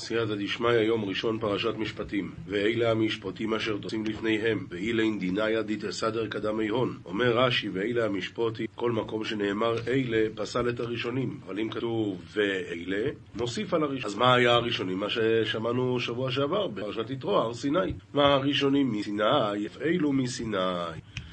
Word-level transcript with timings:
סייעתא 0.00 0.34
דשמיא, 0.34 0.70
יום 0.70 1.04
ראשון 1.04 1.38
פרשת 1.38 1.74
משפטים. 1.78 2.30
ואלה 2.46 2.90
המשפטים 2.90 3.54
אשר 3.54 3.76
תוצאים 3.76 4.04
לפניהם, 4.04 4.66
ואילין 4.70 5.18
דינאיה 5.18 5.62
דתסדר 5.62 6.26
קדמי 6.26 6.68
הון. 6.68 6.98
אומר 7.04 7.38
רש"י, 7.38 7.68
ואלה 7.68 8.04
המשפטים, 8.04 8.66
כל 8.74 8.92
מקום 8.92 9.24
שנאמר 9.24 9.74
אלה, 9.88 10.26
פסל 10.34 10.68
את 10.68 10.80
הראשונים. 10.80 11.40
אבל 11.46 11.58
אם 11.58 11.70
כתוב 11.70 12.22
ואלה, 12.34 13.10
מוסיף 13.36 13.74
על 13.74 13.82
הראשונים. 13.82 14.06
אז 14.06 14.14
מה 14.14 14.34
היה 14.34 14.54
הראשונים? 14.54 14.98
מה 14.98 15.06
ששמענו 15.10 16.00
שבוע 16.00 16.30
שעבר 16.30 16.66
בפרשת 16.66 17.10
יתרו, 17.10 17.38
הר 17.38 17.54
סיני. 17.54 17.92
מה 18.14 18.34
הראשונים 18.34 18.92
מסיני? 18.92 19.68
אלו 19.80 20.12
מסיני. 20.12 20.56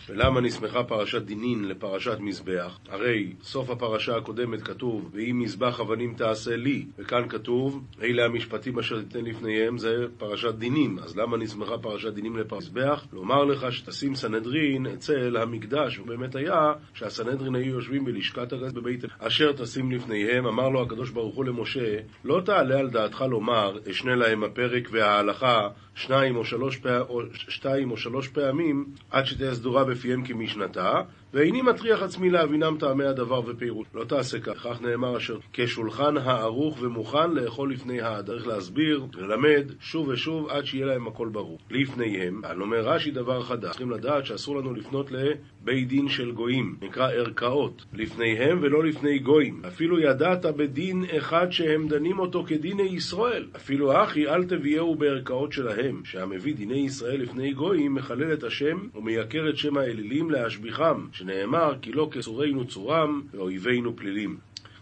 ולמה 0.09 0.41
נסמכה 0.41 0.83
פרשת 0.83 1.21
דינין 1.21 1.67
לפרשת 1.67 2.17
מזבח? 2.19 2.79
הרי 2.89 3.33
סוף 3.41 3.69
הפרשה 3.69 4.17
הקודמת 4.17 4.61
כתוב 4.61 5.09
ואם 5.13 5.39
מזבח 5.39 5.79
אבנים 5.79 6.13
תעשה 6.13 6.55
לי 6.55 6.85
וכאן 6.97 7.29
כתוב 7.29 7.83
אלה 8.01 8.25
המשפטים 8.25 8.79
אשר 8.79 9.01
תיתן 9.01 9.25
לפניהם 9.25 9.77
זה 9.77 10.05
פרשת 10.17 10.53
דינים 10.53 10.99
אז 10.99 11.17
למה 11.17 11.37
נסמכה 11.37 11.77
פרשת 11.77 12.13
דינים 12.13 12.37
לפרשת 12.37 12.67
מזבח? 12.67 13.05
לומר 13.13 13.43
לך 13.43 13.73
שתשים 13.73 14.15
סנהדרין 14.15 14.85
אצל 14.85 15.37
המקדש 15.37 15.99
ובאמת 15.99 16.35
היה 16.35 16.73
שהסנהדרין 16.93 17.55
היו 17.55 17.73
יושבים 17.73 18.05
בלשכת 18.05 18.53
הגז 18.53 18.73
בבית 18.73 19.03
אשר 19.19 19.51
תשים 19.51 19.91
לפניהם 19.91 20.45
אמר 20.45 20.69
לו 20.69 20.81
הקדוש 20.81 21.09
ברוך 21.09 21.35
הוא 21.35 21.45
למשה 21.45 21.97
לא 22.23 22.41
תעלה 22.45 22.79
על 22.79 22.89
דעתך 22.89 23.21
לומר 23.21 23.77
אשנה 23.91 24.15
להם 24.15 24.43
הפרק 24.43 24.87
וההלכה 24.91 25.67
שניים 25.97 26.35
או 26.35 26.45
שלוש, 26.45 28.27
פעמים, 28.27 28.85
עד 29.11 29.25
שתהיה 29.25 29.55
סדורה 29.55 29.83
בפיהם 29.83 30.25
כמשנתה 30.25 31.01
ואיני 31.33 31.61
מטריח 31.61 32.03
עצמי 32.03 32.29
להבינם 32.29 32.77
טעמי 32.79 33.05
הדבר 33.05 33.41
ופירוט. 33.45 33.87
לא 33.93 34.03
תעשה 34.03 34.39
כך, 34.39 34.63
כך 34.63 34.81
נאמר 34.81 35.17
אשר 35.17 35.37
כשולחן 35.53 36.17
הערוך 36.17 36.77
ומוכן 36.81 37.31
לאכול 37.31 37.73
לפני 37.73 38.01
הדרך 38.01 38.47
להסביר, 38.47 39.05
ללמד, 39.13 39.71
שוב 39.79 40.07
ושוב, 40.07 40.49
עד 40.49 40.65
שיהיה 40.65 40.85
להם 40.85 41.07
הכל 41.07 41.27
ברור. 41.27 41.59
לפניהם, 41.71 42.41
אני 42.45 42.61
אומר 42.61 42.79
רש"י 42.79 43.11
דבר 43.11 43.43
חדש, 43.43 43.69
צריכים 43.69 43.91
לדעת 43.91 44.25
שאסור 44.25 44.57
לנו 44.57 44.73
לפנות 44.73 45.11
לבית 45.11 45.87
דין 45.87 46.09
של 46.09 46.31
גויים, 46.31 46.75
נקרא 46.81 47.11
ערכאות, 47.11 47.85
לפניהם 47.93 48.59
ולא 48.61 48.83
לפני 48.83 49.19
גויים. 49.19 49.61
אפילו 49.67 49.99
ידעת 49.99 50.45
בדין 50.45 51.05
אחד 51.17 51.47
שהם 51.51 51.87
דנים 51.87 52.19
אותו 52.19 52.43
כדיני 52.47 52.83
ישראל. 52.83 53.45
אפילו 53.55 54.03
אחי, 54.03 54.27
אל 54.27 54.43
תביאהו 54.43 54.95
בערכאות 54.95 55.51
שלהם, 55.51 56.01
שהמביא 56.05 56.55
דיני 56.55 56.79
ישראל 56.79 57.21
לפני 57.21 57.53
גויים, 57.53 57.95
מחלל 57.95 58.33
את 58.33 58.43
השם 58.43 58.77
ומייקר 58.95 59.49
את 59.49 59.57
שם 59.57 59.77
האלילים 59.77 60.31
להשביחם. 60.31 61.07
שנאמר 61.17 61.73
כי 61.81 61.91
לא 61.91 62.09
כצורנו 62.11 62.67
צורם 62.67 63.21
ואויבינו 63.31 63.95
פלילים. 63.95 64.37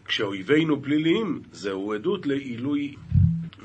כשאויבינו 0.05 0.81
פלילים, 0.81 1.41
זהו 1.51 1.93
עדות 1.93 2.25
לעילוי 2.25 2.95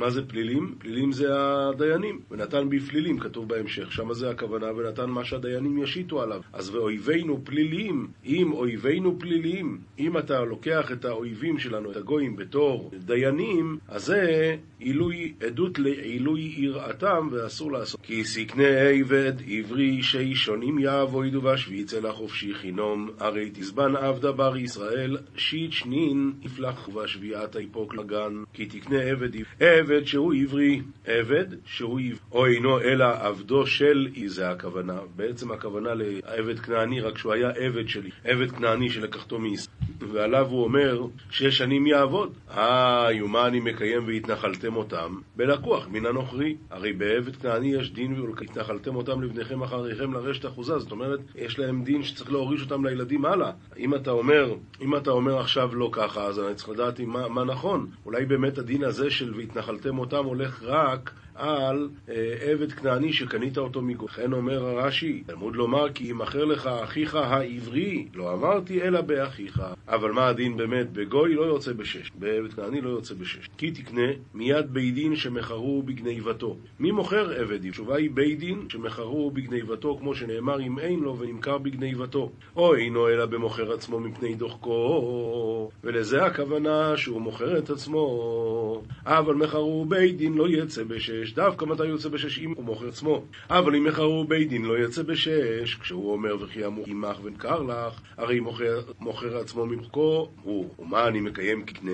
מה 0.00 0.10
זה 0.10 0.22
פלילים? 0.28 0.74
פלילים 0.78 1.12
זה 1.12 1.28
הדיינים. 1.32 2.20
ונתן 2.30 2.68
בפלילים, 2.68 3.18
כתוב 3.18 3.48
בהמשך. 3.48 3.92
שם 3.92 4.12
זה 4.12 4.30
הכוונה, 4.30 4.66
ונתן 4.72 5.10
מה 5.10 5.24
שהדיינים 5.24 5.82
ישיתו 5.82 6.22
עליו. 6.22 6.40
אז 6.52 6.74
ואויבינו 6.74 7.44
פלילים, 7.44 8.08
אם 8.26 8.52
אויבינו 8.52 9.18
פלילים, 9.18 9.78
אם 9.98 10.18
אתה 10.18 10.44
לוקח 10.44 10.92
את 10.92 11.04
האויבים 11.04 11.58
שלנו, 11.58 11.90
את 11.90 11.96
הגויים, 11.96 12.36
בתור 12.36 12.90
דיינים, 13.04 13.78
אז 13.88 14.04
זה 14.04 14.56
עילוי, 14.78 15.34
עדות 15.46 15.78
לעילוי 15.78 16.54
יראתם, 16.56 17.28
ואסור 17.32 17.72
לעשות. 17.72 18.00
כי 18.02 18.24
סקנה 18.24 18.80
עבד 18.80 19.32
עברי 19.48 20.02
שישונים 20.02 20.78
יעבוידו 20.78 21.42
והשוויץ 21.42 21.94
אל 21.94 22.06
החופשי 22.06 22.54
חינום, 22.54 23.10
הרי 23.18 23.50
תזבן 23.54 23.96
עבדה 23.96 24.32
בר 24.32 24.56
ישראל, 24.56 25.16
שיט 25.36 25.72
שנין 25.72 26.32
יפלח 26.42 26.88
ובשביעת 26.88 27.56
היפוק 27.56 27.94
לגן, 27.94 28.42
כי 28.52 28.66
תקנה 28.66 29.02
עבד 29.02 29.30
עבד 29.60 29.89
עבד 29.90 30.06
שהוא 30.06 30.34
עברי, 30.34 30.80
עבד 31.06 31.46
שהוא 31.64 32.00
עברי, 32.00 32.18
או 32.32 32.46
אינו 32.46 32.80
אלא 32.80 33.04
עבדו 33.04 33.66
של 33.66 34.08
אי 34.16 34.28
זה 34.28 34.50
הכוונה. 34.50 34.98
בעצם 35.16 35.52
הכוונה 35.52 35.90
לעבד 35.94 36.58
כנעני, 36.58 37.00
רק 37.00 37.18
שהוא 37.18 37.32
היה 37.32 37.50
עבד 37.50 37.88
שלי, 37.88 38.10
עבד 38.24 38.50
כנעני 38.50 38.90
שלקחתו 38.90 39.38
מישראל. 39.38 39.79
ועליו 39.98 40.46
הוא 40.46 40.64
אומר, 40.64 41.02
שש 41.30 41.58
שנים 41.58 41.86
יעבוד. 41.86 42.32
אה, 42.50 43.08
ומה 43.24 43.46
אני 43.46 43.60
מקיים 43.60 44.06
והתנחלתם 44.06 44.76
אותם? 44.76 45.14
בלקוח 45.36 45.88
מן 45.88 46.06
הנוכרי. 46.06 46.56
הרי 46.70 46.92
בעבד 46.92 47.36
כנעני 47.36 47.72
יש 47.72 47.92
דין 47.92 48.20
והתנחלתם 48.20 48.96
אותם 48.96 49.22
לבניכם 49.22 49.62
אחריכם 49.62 50.12
לרשת 50.12 50.46
אחוזה. 50.46 50.78
זאת 50.78 50.90
אומרת, 50.90 51.20
יש 51.34 51.58
להם 51.58 51.84
דין 51.84 52.02
שצריך 52.02 52.32
להוריש 52.32 52.62
אותם 52.62 52.84
לילדים 52.84 53.24
הלאה. 53.24 53.50
אם 53.78 53.94
אתה 53.94 54.10
אומר, 54.10 54.54
אם 54.80 54.96
אתה 54.96 55.10
אומר 55.10 55.38
עכשיו 55.38 55.74
לא 55.74 55.88
ככה, 55.92 56.24
אז 56.24 56.38
אני 56.38 56.54
צריך 56.54 56.68
לדעת 56.68 57.00
מה, 57.00 57.28
מה 57.28 57.44
נכון. 57.44 57.86
אולי 58.06 58.24
באמת 58.26 58.58
הדין 58.58 58.84
הזה 58.84 59.10
של 59.10 59.34
והתנחלתם 59.34 59.98
אותם 59.98 60.24
הולך 60.24 60.62
רק 60.62 61.10
על 61.40 61.88
אה, 62.08 62.34
עבד 62.40 62.72
כנעני 62.72 63.12
שקנית 63.12 63.58
אותו 63.58 63.82
מגוי. 63.82 64.08
לכן 64.10 64.32
אומר 64.32 64.64
הרש"י, 64.64 65.22
תלמוד 65.26 65.56
לומר 65.56 65.92
כי 65.92 66.04
ימכר 66.04 66.44
לך 66.44 66.66
אחיך 66.66 67.14
העברי, 67.14 68.06
לא 68.14 68.32
אמרתי 68.32 68.82
אלא 68.82 69.00
באחיך. 69.00 69.62
אבל 69.88 70.10
מה 70.10 70.28
הדין 70.28 70.56
באמת? 70.56 70.92
בגוי 70.92 71.34
לא 71.34 71.42
יוצא 71.42 71.72
בשש, 71.72 72.10
בעבד 72.14 72.52
כנעני 72.52 72.80
לא 72.80 72.88
יוצא 72.88 73.14
בשש. 73.14 73.48
כי 73.58 73.70
תקנה 73.70 74.06
מיד 74.34 74.72
בית 74.72 74.94
דין 74.94 75.16
שמכרו 75.16 75.82
בגניבתו. 75.82 76.56
מי 76.80 76.90
מוכר 76.90 77.32
עבד? 77.40 77.64
התשובה 77.64 77.96
היא 77.96 78.10
בית 78.14 78.38
דין 78.38 78.66
שמכרו 78.68 79.30
בגניבתו, 79.30 79.96
כמו 80.00 80.14
שנאמר 80.14 80.60
אם 80.60 80.78
אין 80.78 81.00
לו 81.00 81.18
ונמכר 81.18 81.58
בגניבתו. 81.58 82.30
או 82.56 82.74
אינו 82.74 83.08
אלא 83.08 83.26
במוכר 83.26 83.72
עצמו 83.72 84.00
מפני 84.00 84.34
דוחקו, 84.34 85.70
ולזה 85.84 86.24
הכוונה 86.24 86.96
שהוא 86.96 87.20
מוכר 87.20 87.58
את 87.58 87.70
עצמו. 87.70 88.82
אבל 89.06 89.34
מכרו 89.34 89.84
בית 89.84 90.16
דין 90.16 90.34
לא 90.34 90.48
יצא 90.48 90.84
בשש. 90.84 91.29
בשש, 91.30 91.34
דווקא 91.34 91.64
מתי 91.64 91.86
יוצא 91.86 92.08
בשש 92.08 92.38
אם 92.38 92.52
הוא 92.56 92.64
מוכר 92.64 92.88
עצמו. 92.88 93.24
אבל 93.50 93.76
אם 93.76 93.84
מכרו 93.84 94.24
בית 94.24 94.48
דין 94.48 94.64
לא 94.64 94.78
יצא 94.78 95.02
בשש, 95.02 95.74
כשהוא 95.80 96.12
אומר 96.12 96.36
וכי 96.42 96.66
אמור 96.66 96.88
ימח 96.88 97.20
ונקר 97.24 97.62
לך, 97.62 98.00
הרי 98.16 98.40
מוכר, 98.40 98.80
מוכר 99.00 99.36
עצמו 99.36 99.66
ממחקו 99.66 100.28
הוא. 100.42 100.68
ומה 100.78 101.08
אני 101.08 101.20
מקיים 101.20 101.62
כקנה? 101.62 101.90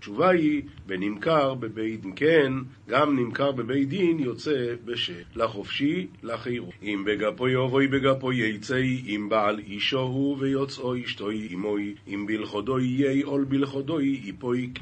תשובה 0.00 0.30
היא, 0.30 0.62
ונמכר 0.86 1.54
בבית 1.54 2.00
דין. 2.00 2.12
כן, 2.16 2.52
גם 2.88 3.18
נמכר 3.18 3.52
בבית 3.52 3.88
דין 3.88 4.18
יוצא 4.18 4.74
בשש. 4.84 5.10
לחופשי, 5.36 6.06
לחירו. 6.22 6.70
אם 6.82 7.04
בגפו 7.06 7.48
יבואי 7.48 7.86
בגפו 7.86 8.32
יצאי, 8.32 9.02
אם 9.06 9.28
בעל 9.28 9.58
אישו 9.58 10.00
הוא 10.00 10.36
ויוצאו 10.38 11.04
אשתוי 11.04 11.48
עמוי, 11.50 11.94
אם 12.08 12.26
בלכודוי 12.26 12.84
יהי 12.84 13.22
עול 13.22 13.44
בלכודוי 13.44 14.20
יפויק, 14.24 14.78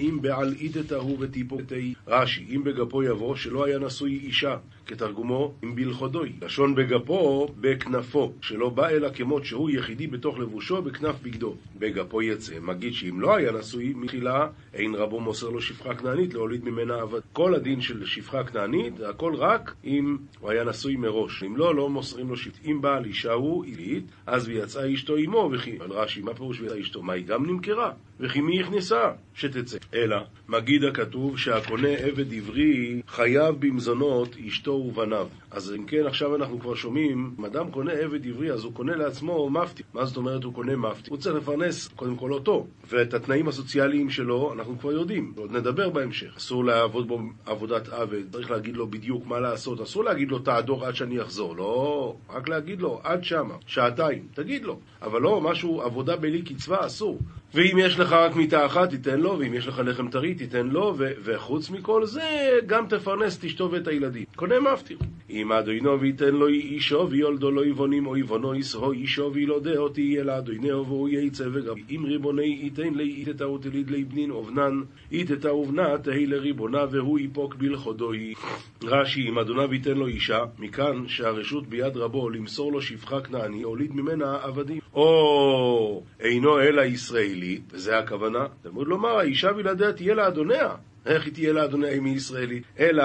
אם 0.00 0.18
בעל 0.22 0.54
אידתה 0.60 0.96
הוא 0.96 1.16
וטיפותי. 1.20 1.94
רש"י, 2.06 2.46
אם 2.50 2.64
בגפו 2.64 3.02
יבוא 3.02 3.36
שלא 3.42 3.64
היה 3.64 3.78
נשוי 3.78 4.12
אישה, 4.12 4.56
כתרגומו 4.86 5.54
עם 5.62 5.74
בלכודוי. 5.74 6.32
לשון 6.42 6.74
בגפו, 6.74 7.48
בכנפו, 7.60 8.32
שלא 8.42 8.68
בא 8.68 8.88
אלא 8.88 9.08
כמות 9.14 9.44
שהוא 9.44 9.70
יחידי 9.70 10.06
בתוך 10.06 10.38
לבושו, 10.38 10.82
בכנף 10.82 11.16
בגדו. 11.22 11.54
בגפו 11.78 12.22
יצא, 12.22 12.54
מגיד 12.60 12.92
שאם 12.94 13.20
לא 13.20 13.36
היה 13.36 13.52
נשוי, 13.52 13.92
מתחילה 13.96 14.46
אין 14.74 14.94
רבו 14.94 15.20
מוסר 15.20 15.48
לו 15.48 15.60
שפחה 15.60 15.94
כנענית 15.94 16.34
להוליד 16.34 16.64
ממנה 16.64 16.94
עבד. 16.94 17.20
כל 17.32 17.54
הדין 17.54 17.80
של 17.80 18.06
שפחה 18.06 18.44
כנענית, 18.44 19.00
הכל 19.00 19.34
רק 19.34 19.74
אם 19.84 20.16
הוא 20.40 20.50
היה 20.50 20.64
נשוי 20.64 20.96
מראש. 20.96 21.42
אם 21.42 21.56
לא, 21.56 21.74
לא 21.74 21.90
מוסרים 21.90 22.28
לו 22.28 22.36
שפחה. 22.36 22.58
אם 22.64 22.80
בעל 22.80 23.04
אישה 23.04 23.32
הוא 23.32 23.64
עילית, 23.64 24.04
אז 24.26 24.48
ויצאה 24.48 24.94
אשתו 24.94 25.16
עמו, 25.16 25.50
וכי... 25.52 25.78
על 25.80 25.92
רש"י, 25.92 26.22
מה 26.22 26.34
פירוש 26.34 26.60
ויצאה 26.60 26.80
אשתו? 26.80 27.02
מה, 27.02 27.12
היא 27.12 27.26
גם 27.26 27.46
נמכרה? 27.46 27.92
וכי 28.20 28.40
מי 28.40 28.60
הכניסה? 28.60 29.10
שתצא. 29.34 29.78
אלא, 29.94 30.16
מגיד 30.48 30.84
הכתוב 30.84 31.38
שהקונה 31.38 31.88
עבד 31.88 32.32
עברי 32.34 33.02
חייב 33.08 33.54
במזונות 33.58 34.36
אשתו 34.48 34.71
ובניו. 34.72 35.28
אז 35.52 35.74
אם 35.78 35.84
כן, 35.84 36.06
עכשיו 36.06 36.36
אנחנו 36.36 36.60
כבר 36.60 36.74
שומעים, 36.74 37.34
אם 37.38 37.44
אדם 37.44 37.70
קונה 37.70 37.92
עבד 37.92 38.26
עברי, 38.26 38.52
אז 38.52 38.64
הוא 38.64 38.74
קונה 38.74 38.96
לעצמו 38.96 39.50
מפתי. 39.50 39.82
מה 39.94 40.04
זאת 40.04 40.16
אומרת 40.16 40.44
הוא 40.44 40.54
קונה 40.54 40.76
מפתי? 40.76 41.10
הוא 41.10 41.18
צריך 41.18 41.36
לפרנס 41.36 41.88
קודם 41.88 42.16
כל 42.16 42.32
אותו. 42.32 42.66
ואת 42.88 43.14
התנאים 43.14 43.48
הסוציאליים 43.48 44.10
שלו 44.10 44.52
אנחנו 44.52 44.78
כבר 44.78 44.92
יודעים, 44.92 45.32
עוד 45.36 45.52
נדבר 45.52 45.90
בהמשך. 45.90 46.36
אסור 46.36 46.64
לעבוד 46.64 47.08
בו 47.08 47.20
עבודת 47.46 47.88
עבד, 47.88 48.32
צריך 48.32 48.50
להגיד 48.50 48.76
לו 48.76 48.86
בדיוק 48.86 49.26
מה 49.26 49.40
לעשות. 49.40 49.80
אסור 49.80 50.04
להגיד 50.04 50.30
לו 50.30 50.38
תעדור 50.38 50.86
עד 50.86 50.94
שאני 50.94 51.22
אחזור. 51.22 51.56
לא, 51.56 52.16
רק 52.30 52.48
להגיד 52.48 52.80
לו 52.80 53.00
עד 53.04 53.24
שמה, 53.24 53.54
שעתיים. 53.66 54.26
תגיד 54.34 54.64
לו. 54.64 54.78
אבל 55.02 55.20
לא 55.20 55.40
משהו, 55.40 55.82
עבודה 55.82 56.16
בלי 56.16 56.42
קצבה, 56.42 56.86
אסור. 56.86 57.18
ואם 57.54 57.78
יש 57.78 57.98
לך 57.98 58.12
רק 58.12 58.36
מיטה 58.36 58.66
אחת, 58.66 58.90
תיתן 58.90 59.20
לו, 59.20 59.38
ואם 59.38 59.54
יש 59.54 59.66
לך 59.66 59.82
לחם 59.84 60.08
טרי, 60.08 60.34
תיתן 60.34 60.66
לו, 60.66 60.94
ו- 60.96 61.12
וחוץ 61.24 61.70
מכל 61.70 62.06
זה, 62.06 62.58
גם 62.66 62.86
תפרנס 62.88 63.38
את 63.38 63.44
אשתו 63.44 63.70
ואת 63.70 63.88
הילדים. 63.88 64.24
קונה 64.36 64.60
מפתיר. 64.60 64.98
אם 65.30 65.41
אדוינו 65.50 66.00
ויתן 66.00 66.34
לו 66.34 66.48
אישו 66.48 67.08
ויולדו 67.10 67.50
לא 67.50 67.66
יבונים 67.66 68.06
או 68.06 68.16
יבונו 68.16 68.54
ישרו 68.54 68.92
אישו 68.92 69.30
וילודהו 69.34 69.88
תהיה 69.88 70.24
לאדוינהו 70.24 70.86
והוא 70.86 71.08
יצא 71.08 71.44
וגם 71.52 71.74
אם 71.90 72.04
ריבוני 72.04 72.58
ייתן 72.62 72.94
לי 72.94 73.04
איתתא 73.04 73.44
ותליד 73.44 73.90
לי 73.90 74.04
בנין 74.04 74.30
אובנן 74.30 74.80
איתתא 75.12 75.48
ובנה 75.48 75.98
תהי 75.98 76.26
לריבונה 76.26 76.84
והוא 76.90 77.18
יפוק 77.18 77.54
בלכודוי. 77.54 78.34
רש"י 78.82 79.28
אם 79.28 79.38
אדוניו 79.38 79.74
ייתן 79.74 79.94
לו 79.94 80.06
אישה, 80.06 80.44
מכאן 80.58 81.08
שהרשות 81.08 81.66
ביד 81.66 81.96
רבו 81.96 82.30
למסור 82.30 82.72
לו 82.72 82.82
שפחה 82.82 83.20
כנעני, 83.20 83.62
הוליד 83.62 83.92
ממנה 83.94 84.38
עבדים. 84.42 84.80
או 84.94 86.02
אינו 86.20 86.60
אלא 86.60 86.82
ישראלית, 86.82 87.62
וזה 87.72 87.98
הכוונה. 87.98 88.46
תלמוד 88.62 88.88
לומר, 88.88 89.18
האישה 89.18 89.52
בלעדיה 89.52 89.92
תהיה 89.92 90.14
לאדוניה. 90.14 90.74
איך 91.06 91.24
היא 91.24 91.32
תהיה 91.32 91.52
לאדוני 91.52 91.98
מי 92.00 92.10
ישראלי? 92.10 92.60
אלא 92.78 93.04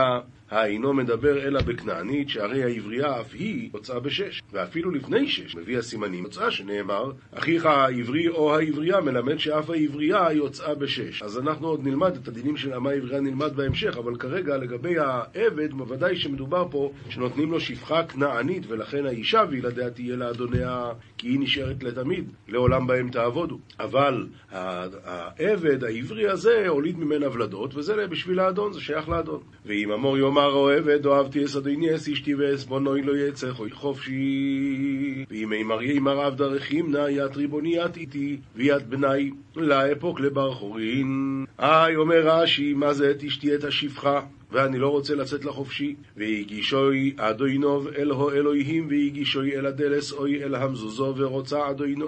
האינו 0.50 0.94
מדבר 0.94 1.48
אלא 1.48 1.62
בכנענית, 1.62 2.30
שהרי 2.30 2.64
העברייה 2.64 3.22
אף 3.22 3.34
היא 3.34 3.70
הוצאה 3.72 4.00
בשש. 4.00 4.42
ואפילו 4.52 4.92
לפני 4.92 5.28
שש 5.28 5.56
מביא 5.56 5.78
הסימנים 5.78 6.24
הוצאה 6.24 6.52
שנאמר, 6.52 7.12
אחיך 7.32 7.66
העברי 7.66 8.28
או 8.28 8.56
העברייה 8.56 9.02
מלמד 9.02 9.38
שאף 9.38 9.70
העברייה 9.70 10.28
יוצאה 10.32 10.76
בשש. 10.76 11.24
אז 11.24 11.40
אנחנו 11.40 11.68
עוד 11.68 11.88
נלמד 11.88 12.16
את 12.16 12.28
הדינים 12.28 12.58
של 12.58 12.74
אמה 12.74 12.90
העברייה 12.90 13.22
נלמד 13.22 13.56
בהמשך, 13.56 13.98
אבל 13.98 14.16
כרגע 14.16 14.58
לגבי 14.58 14.96
העבד, 15.00 15.74
בוודאי 15.74 16.16
שמדובר 16.16 16.68
פה 16.72 16.92
שנותנים 17.10 17.52
לו 17.52 17.60
שפחה 17.60 18.04
כנענית, 18.04 18.64
ולכן 18.68 19.06
האישה 19.06 19.44
וילדיה 19.50 19.90
תהיה 19.90 20.16
לאדוניה, 20.16 20.92
כי 21.18 21.28
היא 21.28 21.40
נשארת 21.40 21.84
לתמיד, 21.84 22.30
לעולם 22.48 22.88
בהם 22.88 23.10
תעבודו. 23.10 23.60
אבל 23.80 24.28
העבד 24.52 25.84
העברי 25.84 26.28
הזה 26.28 26.68
הוליד 26.68 26.98
ממנה 26.98 27.32
ולדות, 27.32 27.76
וזה 27.76 28.08
בשביל 28.08 28.40
האדון, 28.40 28.74
זה 28.74 28.82
שייך 28.82 29.10
לאדון. 29.10 29.40
ואם 29.66 29.92
אמור 29.92 30.18
יום 30.18 30.37
אמר 30.38 30.54
אוהבת, 30.54 31.06
אוהבתי 31.06 31.46
אסדוני 31.46 31.96
אס 31.96 32.10
אשתי 32.10 32.36
ועסבונוי 32.36 33.02
לא 33.02 33.18
יצא 33.18 33.52
חוי 33.54 33.72
חופשי. 33.72 35.26
וימי 35.30 35.64
מריה 35.64 35.98
אמר 35.98 36.22
עבדה 36.22 36.46
רחימנה 36.46 37.10
ית 37.10 37.38
ריבוני 37.38 37.76
ית 37.76 37.98
איתי 37.98 38.38
ויית 38.56 38.88
בני 38.88 39.32
לאפוק 39.56 40.20
לבר 40.20 40.54
חורין. 40.54 41.46
היי 41.58 41.96
אומר 41.96 42.22
רש"י 42.28 42.74
מה 42.74 42.94
זה 42.94 43.12
את 43.12 43.24
אשתי 43.24 43.56
את 43.56 43.64
השפחה 43.64 44.22
ואני 44.52 44.80
לא 44.80 44.90
רוצה 44.90 45.16
לצאת 45.16 45.46
לחופשי. 45.46 45.96
והגישוי 46.18 47.14
אדוינוב 47.18 47.88
אל 47.88 48.12
הו 48.12 48.32
אלוהים, 48.32 48.88
והגישוי 48.90 49.56
אל 49.56 49.66
הדלס 49.66 50.12
אוי 50.12 50.44
אל 50.44 50.56
המזוזו, 50.56 51.14
ורוצה 51.18 51.60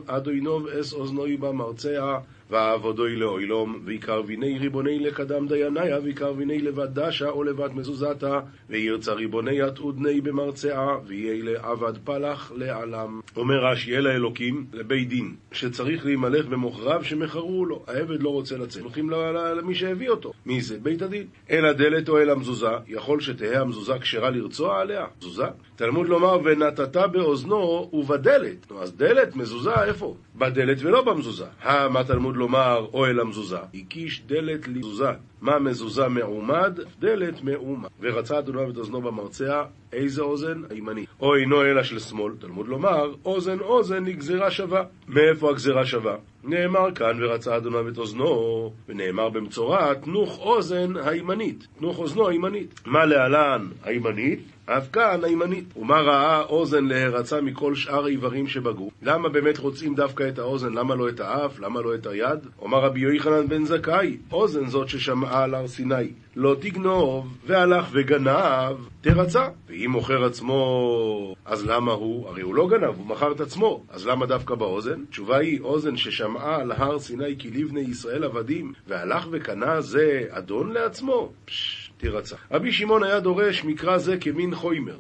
אדוינוב 0.08 0.68
אס 0.68 0.94
אוזנוי 0.94 1.38
במרצע. 1.38 2.18
ועבודוי 2.50 3.16
לאוילום, 3.16 3.80
ועיקר 3.86 4.22
ויני 4.26 4.58
ריבוני 4.60 5.00
לקדם 5.00 5.48
דייניה, 5.48 6.00
ועיקר 6.04 6.34
ויני 6.38 6.60
לבד 6.60 7.00
דשה 7.00 7.30
או 7.30 7.44
לבד 7.44 7.70
מזוזתה, 7.74 8.40
וירצה 8.70 9.14
ריבוני 9.14 9.62
עתודני 9.62 10.22
במרצעה, 10.22 10.98
ויהיה 11.06 11.44
לעבד 11.44 11.98
פלח 12.04 12.52
לעלם. 12.56 13.20
אומר 13.36 13.66
רש"י, 13.66 13.98
אל 13.98 14.08
האלוקים, 14.08 14.66
לבית 14.74 15.10
דין, 15.10 15.36
שצריך 15.52 16.06
להימלך 16.06 16.46
במוכריו 16.46 17.04
שמכרו 17.04 17.66
לו. 17.66 17.84
העבד 17.88 18.24
לא 18.24 18.30
רוצה 18.30 18.58
לצאת, 18.58 18.84
הולכים 18.84 19.10
למי 19.10 19.76
שהביא 19.76 20.10
אותו. 20.10 20.34
מי 20.46 20.62
זה? 20.62 20.80
בית 20.80 21.02
הדין. 21.02 21.28
אל 21.52 21.66
הדלת 21.66 22.10
או 22.10 22.18
אל 22.18 22.30
המזוזה, 22.30 22.72
יכול 22.88 23.22
שתהא 23.22 23.62
המזוזה 23.62 24.00
כשרה 24.00 24.30
לרצוע 24.30 24.82
עליה? 24.82 25.06
מזוזה? 25.18 25.46
תלמוד 25.80 26.08
לומר, 26.08 26.38
ונתת 26.44 26.98
באוזנו 27.12 27.90
ובדלת. 27.94 28.72
נו, 28.72 28.82
אז 28.82 28.94
דלת, 28.96 29.36
מזוזה, 29.36 29.84
איפה? 29.84 30.16
בדלת 30.36 30.78
ולא 30.82 31.02
במזוזה. 31.02 31.46
מה 31.66 32.04
תלמוד 32.08 32.36
לומר 32.36 32.88
אוהל 32.94 33.20
המזוזה? 33.20 33.58
הקיש 33.74 34.22
דלת 34.26 34.68
למזוזה. 34.68 35.12
מה 35.42 35.60
מזוזה 35.60 36.08
מעומד? 36.08 36.80
דלת 37.00 37.44
מעומד. 37.44 37.90
ורצה 38.02 38.40
אדוני 38.40 38.70
את 38.70 38.78
אוזנו 38.78 39.02
במרצע, 39.02 39.64
איזה 39.94 40.22
אוזן? 40.22 40.62
הימני. 40.70 41.06
או 41.22 41.36
אינו 41.36 41.62
אלא 41.62 41.84
של 41.84 42.00
שמאל, 42.00 42.34
תלמוד 42.40 42.68
לומר, 42.68 43.14
אוזן 43.26 43.60
אוזן 43.60 44.06
היא 44.06 44.16
גזירה 44.16 44.52
שווה. 44.52 44.84
מאיפה 45.08 45.50
הגזירה 45.50 45.86
שווה? 45.86 46.16
נאמר 46.44 46.92
כאן, 46.96 47.24
ורצה 47.24 47.58
אדוני 47.58 47.90
את 47.90 47.98
אוזנו, 47.98 48.74
ונאמר 48.90 49.30
במצורע, 49.30 49.94
תנוך 49.94 50.40
אוזן 50.40 50.98
הימנית. 50.98 51.68
תנוך 51.80 52.00
אוזנו 52.00 52.28
הימנית. 52.28 52.80
מה 52.86 53.06
להלן 53.06 53.68
הימנית? 53.84 54.40
אף 54.66 54.92
כאן 54.92 55.20
הימנית. 55.24 55.78
ומה 55.78 56.02
ראה 56.02 56.42
אוזן 56.42 56.86
להרצה 56.86 57.42
מכל 57.42 57.76
שאר 57.76 58.06
האיברים 58.06 58.48
שבגוף? 58.48 58.94
למה 59.02 59.30
באמת 59.30 59.58
רוצים 59.58 59.96
דווקא 59.96 60.28
את 60.28 60.40
האוזן? 60.40 60.74
למה 60.74 60.96
לא 60.96 61.10
את 61.10 61.20
האף? 61.20 61.60
למה 61.60 61.82
לא 61.82 61.96
את 61.96 62.08
היד? 62.08 62.40
אומר 62.62 62.78
רבי 62.78 63.00
יוחנן 63.00 63.48
בן 63.48 63.66
זכאי, 63.66 64.18
אוזן 64.32 64.68
זאת 64.68 64.90
ששמעה 64.90 65.29
על 65.30 65.56
הר 65.56 65.68
סיני. 65.68 66.12
לא 66.36 66.56
תגנוב, 66.62 67.38
והלך 67.46 67.88
וגנב, 67.92 68.76
תרצה. 69.02 69.48
ואם 69.68 69.92
מוכר 69.92 70.26
עצמו, 70.26 71.36
אז 71.46 71.66
למה 71.66 71.92
הוא? 71.92 72.28
הרי 72.28 72.42
הוא 72.42 72.56
לא 72.56 72.68
גנב, 72.68 72.98
הוא 72.98 73.06
מכר 73.06 73.32
את 73.32 73.42
עצמו. 73.42 73.84
אז 73.90 74.08
למה 74.08 74.26
דווקא 74.26 74.56
באוזן? 74.56 75.02
התשובה 75.10 75.38
היא, 75.38 75.62
אוזן 75.62 75.98
ששמעה 75.98 76.56
על 76.56 76.72
הר 76.72 77.00
סיני 77.00 77.36
כי 77.40 77.52
לבני 77.52 77.82
ישראל 77.82 78.24
עבדים, 78.24 78.74
והלך 78.88 79.28
וקנה 79.32 79.82
זה 79.82 80.26
אדון 80.30 80.72
לעצמו? 80.72 81.32
פשש. 81.46 81.90
תירצה. 82.00 82.36
רבי 82.52 82.72
שמעון 82.72 83.04
היה 83.04 83.20
דורש 83.20 83.64
מקרא 83.64 83.98
זה 83.98 84.18
כמין 84.18 84.56
חוימר. 84.56 84.98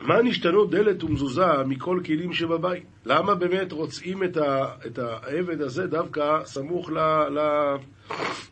מה 0.00 0.22
נשתנו 0.22 0.64
דלת 0.64 1.04
ומזוזה 1.04 1.62
מכל 1.66 2.00
כלים 2.04 2.32
שבבית? 2.32 2.84
למה 3.06 3.34
באמת 3.34 3.72
רוצים 3.72 4.24
את, 4.24 4.36
ה, 4.36 4.66
את 4.86 4.98
העבד 4.98 5.60
הזה 5.60 5.86
דווקא 5.86 6.44
סמוך 6.44 6.90
ל, 6.90 6.98
ל, 7.28 7.38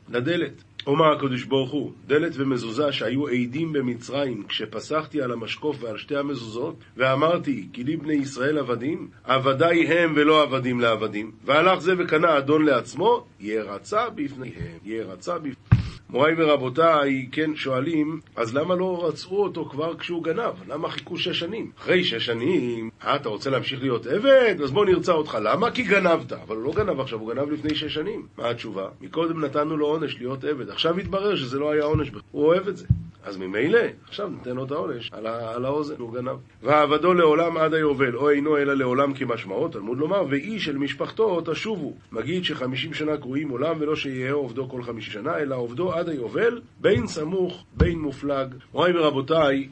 לדלת? 0.08 0.64
אומר 0.86 1.12
הקדוש 1.12 1.44
ברוך 1.44 1.70
הוא, 1.70 1.92
דלת 2.06 2.32
ומזוזה 2.36 2.92
שהיו 2.92 3.28
עדים 3.28 3.72
במצרים 3.72 4.42
כשפסחתי 4.48 5.22
על 5.22 5.32
המשקוף 5.32 5.76
ועל 5.82 5.98
שתי 5.98 6.16
המזוזות 6.16 6.76
ואמרתי 6.96 7.68
כי 7.72 7.84
לי 7.84 7.96
בני 7.96 8.14
ישראל 8.14 8.58
עבדים, 8.58 9.08
עבדיי 9.24 9.86
הם 9.86 10.12
ולא 10.16 10.42
עבדים 10.42 10.80
לעבדים. 10.80 11.30
והלך 11.44 11.78
זה 11.78 11.92
וקנה 11.98 12.38
אדון 12.38 12.64
לעצמו, 12.64 13.24
ירצה 13.40 14.10
בפניהם, 14.10 14.78
ירצה 14.84 15.38
בפניהם 15.38 15.85
מוריי 16.10 16.34
ורבותיי, 16.38 17.28
כן, 17.32 17.56
שואלים, 17.56 18.20
אז 18.36 18.54
למה 18.54 18.74
לא 18.74 19.08
רצו 19.08 19.36
אותו 19.36 19.64
כבר 19.64 19.96
כשהוא 19.96 20.24
גנב? 20.24 20.52
למה 20.68 20.90
חיכו 20.90 21.16
שש 21.16 21.38
שנים? 21.38 21.70
אחרי 21.78 22.04
שש 22.04 22.26
שנים, 22.26 22.90
אה, 23.04 23.16
אתה 23.16 23.28
רוצה 23.28 23.50
להמשיך 23.50 23.80
להיות 23.80 24.06
עבד? 24.06 24.54
אז 24.62 24.70
בוא 24.70 24.86
נרצה 24.86 25.12
אותך. 25.12 25.38
למה? 25.42 25.70
כי 25.70 25.82
גנבת. 25.82 26.32
אבל 26.32 26.56
הוא 26.56 26.64
לא 26.64 26.72
גנב 26.72 27.00
עכשיו, 27.00 27.20
הוא 27.20 27.34
גנב 27.34 27.50
לפני 27.50 27.74
שש 27.74 27.94
שנים. 27.94 28.26
מה 28.38 28.48
התשובה? 28.50 28.88
מקודם 29.00 29.44
נתנו 29.44 29.76
לו 29.76 29.86
עונש 29.86 30.16
להיות 30.18 30.44
עבד. 30.44 30.70
עכשיו 30.70 30.98
התברר 30.98 31.36
שזה 31.36 31.58
לא 31.58 31.70
היה 31.70 31.84
עונש, 31.84 32.10
הוא 32.30 32.46
אוהב 32.46 32.68
את 32.68 32.76
זה. 32.76 32.86
אז 33.26 33.36
ממילא, 33.36 33.78
עכשיו 34.08 34.28
ניתן 34.28 34.56
לו 34.56 34.64
את 34.64 34.70
העונש 34.70 35.10
על, 35.12 35.26
על 35.26 35.64
האוזן, 35.64 35.94
הוא 35.98 36.14
גנב. 36.14 36.36
ועבדו 36.62 37.14
לעולם 37.14 37.56
עד 37.56 37.74
היובל, 37.74 38.16
או 38.16 38.30
אינו 38.30 38.56
אלא 38.56 38.74
לעולם 38.74 39.14
כמשמעו, 39.14 39.68
תלמוד 39.68 39.98
לומר, 39.98 40.24
ואיש 40.28 40.64
של 40.64 40.78
משפחתו 40.78 41.40
תשובו. 41.40 41.94
מגיד 42.12 42.44
שחמישים 42.44 42.94
שנה 42.94 43.16
קרויים 43.16 43.48
עולם, 43.48 43.76
ולא 43.78 43.96
שיהיה 43.96 44.32
עובדו 44.32 44.68
כל 44.68 44.82
חמישים 44.82 45.12
שנה, 45.12 45.38
אלא 45.38 45.56
עובדו 45.56 45.92
עד 45.92 46.08
היובל, 46.08 46.60
בין 46.80 47.06
סמוך, 47.06 47.64
בין 47.76 47.98
מופלג. 47.98 48.54
מוריי 48.74 48.98
ורבותיי, 48.98 49.68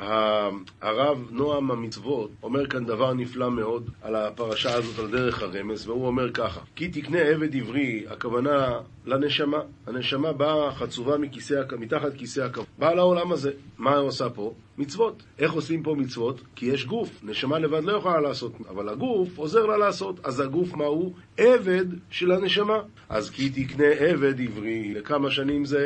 הרב 0.00 1.28
נועם 1.30 1.70
המצוות 1.70 2.30
אומר 2.42 2.66
כאן 2.66 2.84
דבר 2.84 3.14
נפלא 3.14 3.50
מאוד 3.50 3.90
על 4.02 4.16
הפרשה 4.16 4.74
הזאת, 4.74 4.98
על 4.98 5.10
דרך 5.10 5.42
הרמז, 5.42 5.88
והוא 5.88 6.06
אומר 6.06 6.32
ככה: 6.32 6.60
כי 6.76 6.88
תקנה 6.88 7.18
עבד 7.18 7.56
עברי, 7.56 8.04
הכוונה 8.08 8.80
לנשמה. 9.06 9.58
הנשמה 9.86 10.32
באה 10.32 10.72
חצובה 10.74 11.18
מכיסא, 11.18 11.62
מתחת 11.78 12.14
כיסא 12.14 12.40
הכבוד. 12.40 12.66
באה 12.78 12.94
לעולם 12.94 13.32
הזה. 13.32 13.52
מה 13.78 13.90
היא 13.90 13.98
עושה 13.98 14.30
פה? 14.30 14.54
מצוות. 14.80 15.22
איך 15.38 15.52
עושים 15.52 15.82
פה 15.82 15.94
מצוות? 15.94 16.40
כי 16.56 16.66
יש 16.66 16.86
גוף. 16.86 17.20
נשמה 17.22 17.58
לבד 17.58 17.84
לא 17.84 17.92
יכולה 17.92 18.20
לעשות, 18.20 18.52
אבל 18.68 18.88
הגוף 18.88 19.38
עוזר 19.38 19.66
לה 19.66 19.76
לעשות. 19.76 20.20
אז 20.24 20.40
הגוף 20.40 20.74
מה 20.74 20.84
הוא? 20.84 21.12
עבד 21.36 21.86
של 22.10 22.32
הנשמה. 22.32 22.78
אז 23.08 23.30
כי 23.30 23.50
תקנה 23.50 23.86
עבד 23.86 24.40
עברי, 24.40 24.94
לכמה 24.94 25.30
שנים 25.30 25.64
זה 25.64 25.84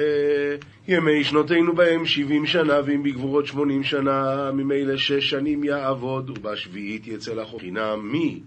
ימי 0.88 1.24
שנותינו 1.24 1.74
בהם 1.74 2.06
שבעים 2.06 2.46
שנה, 2.46 2.80
ואם 2.86 3.02
בגבורות 3.02 3.46
שמונים 3.46 3.84
שנה, 3.84 4.50
ממילא 4.52 4.96
שש 4.96 5.30
שנים 5.30 5.64
יעבוד, 5.64 6.30
ובשביעית 6.30 7.06
יצא 7.06 7.34
לחוק. 7.34 7.60
חינם 7.60 8.08
מי 8.12 8.40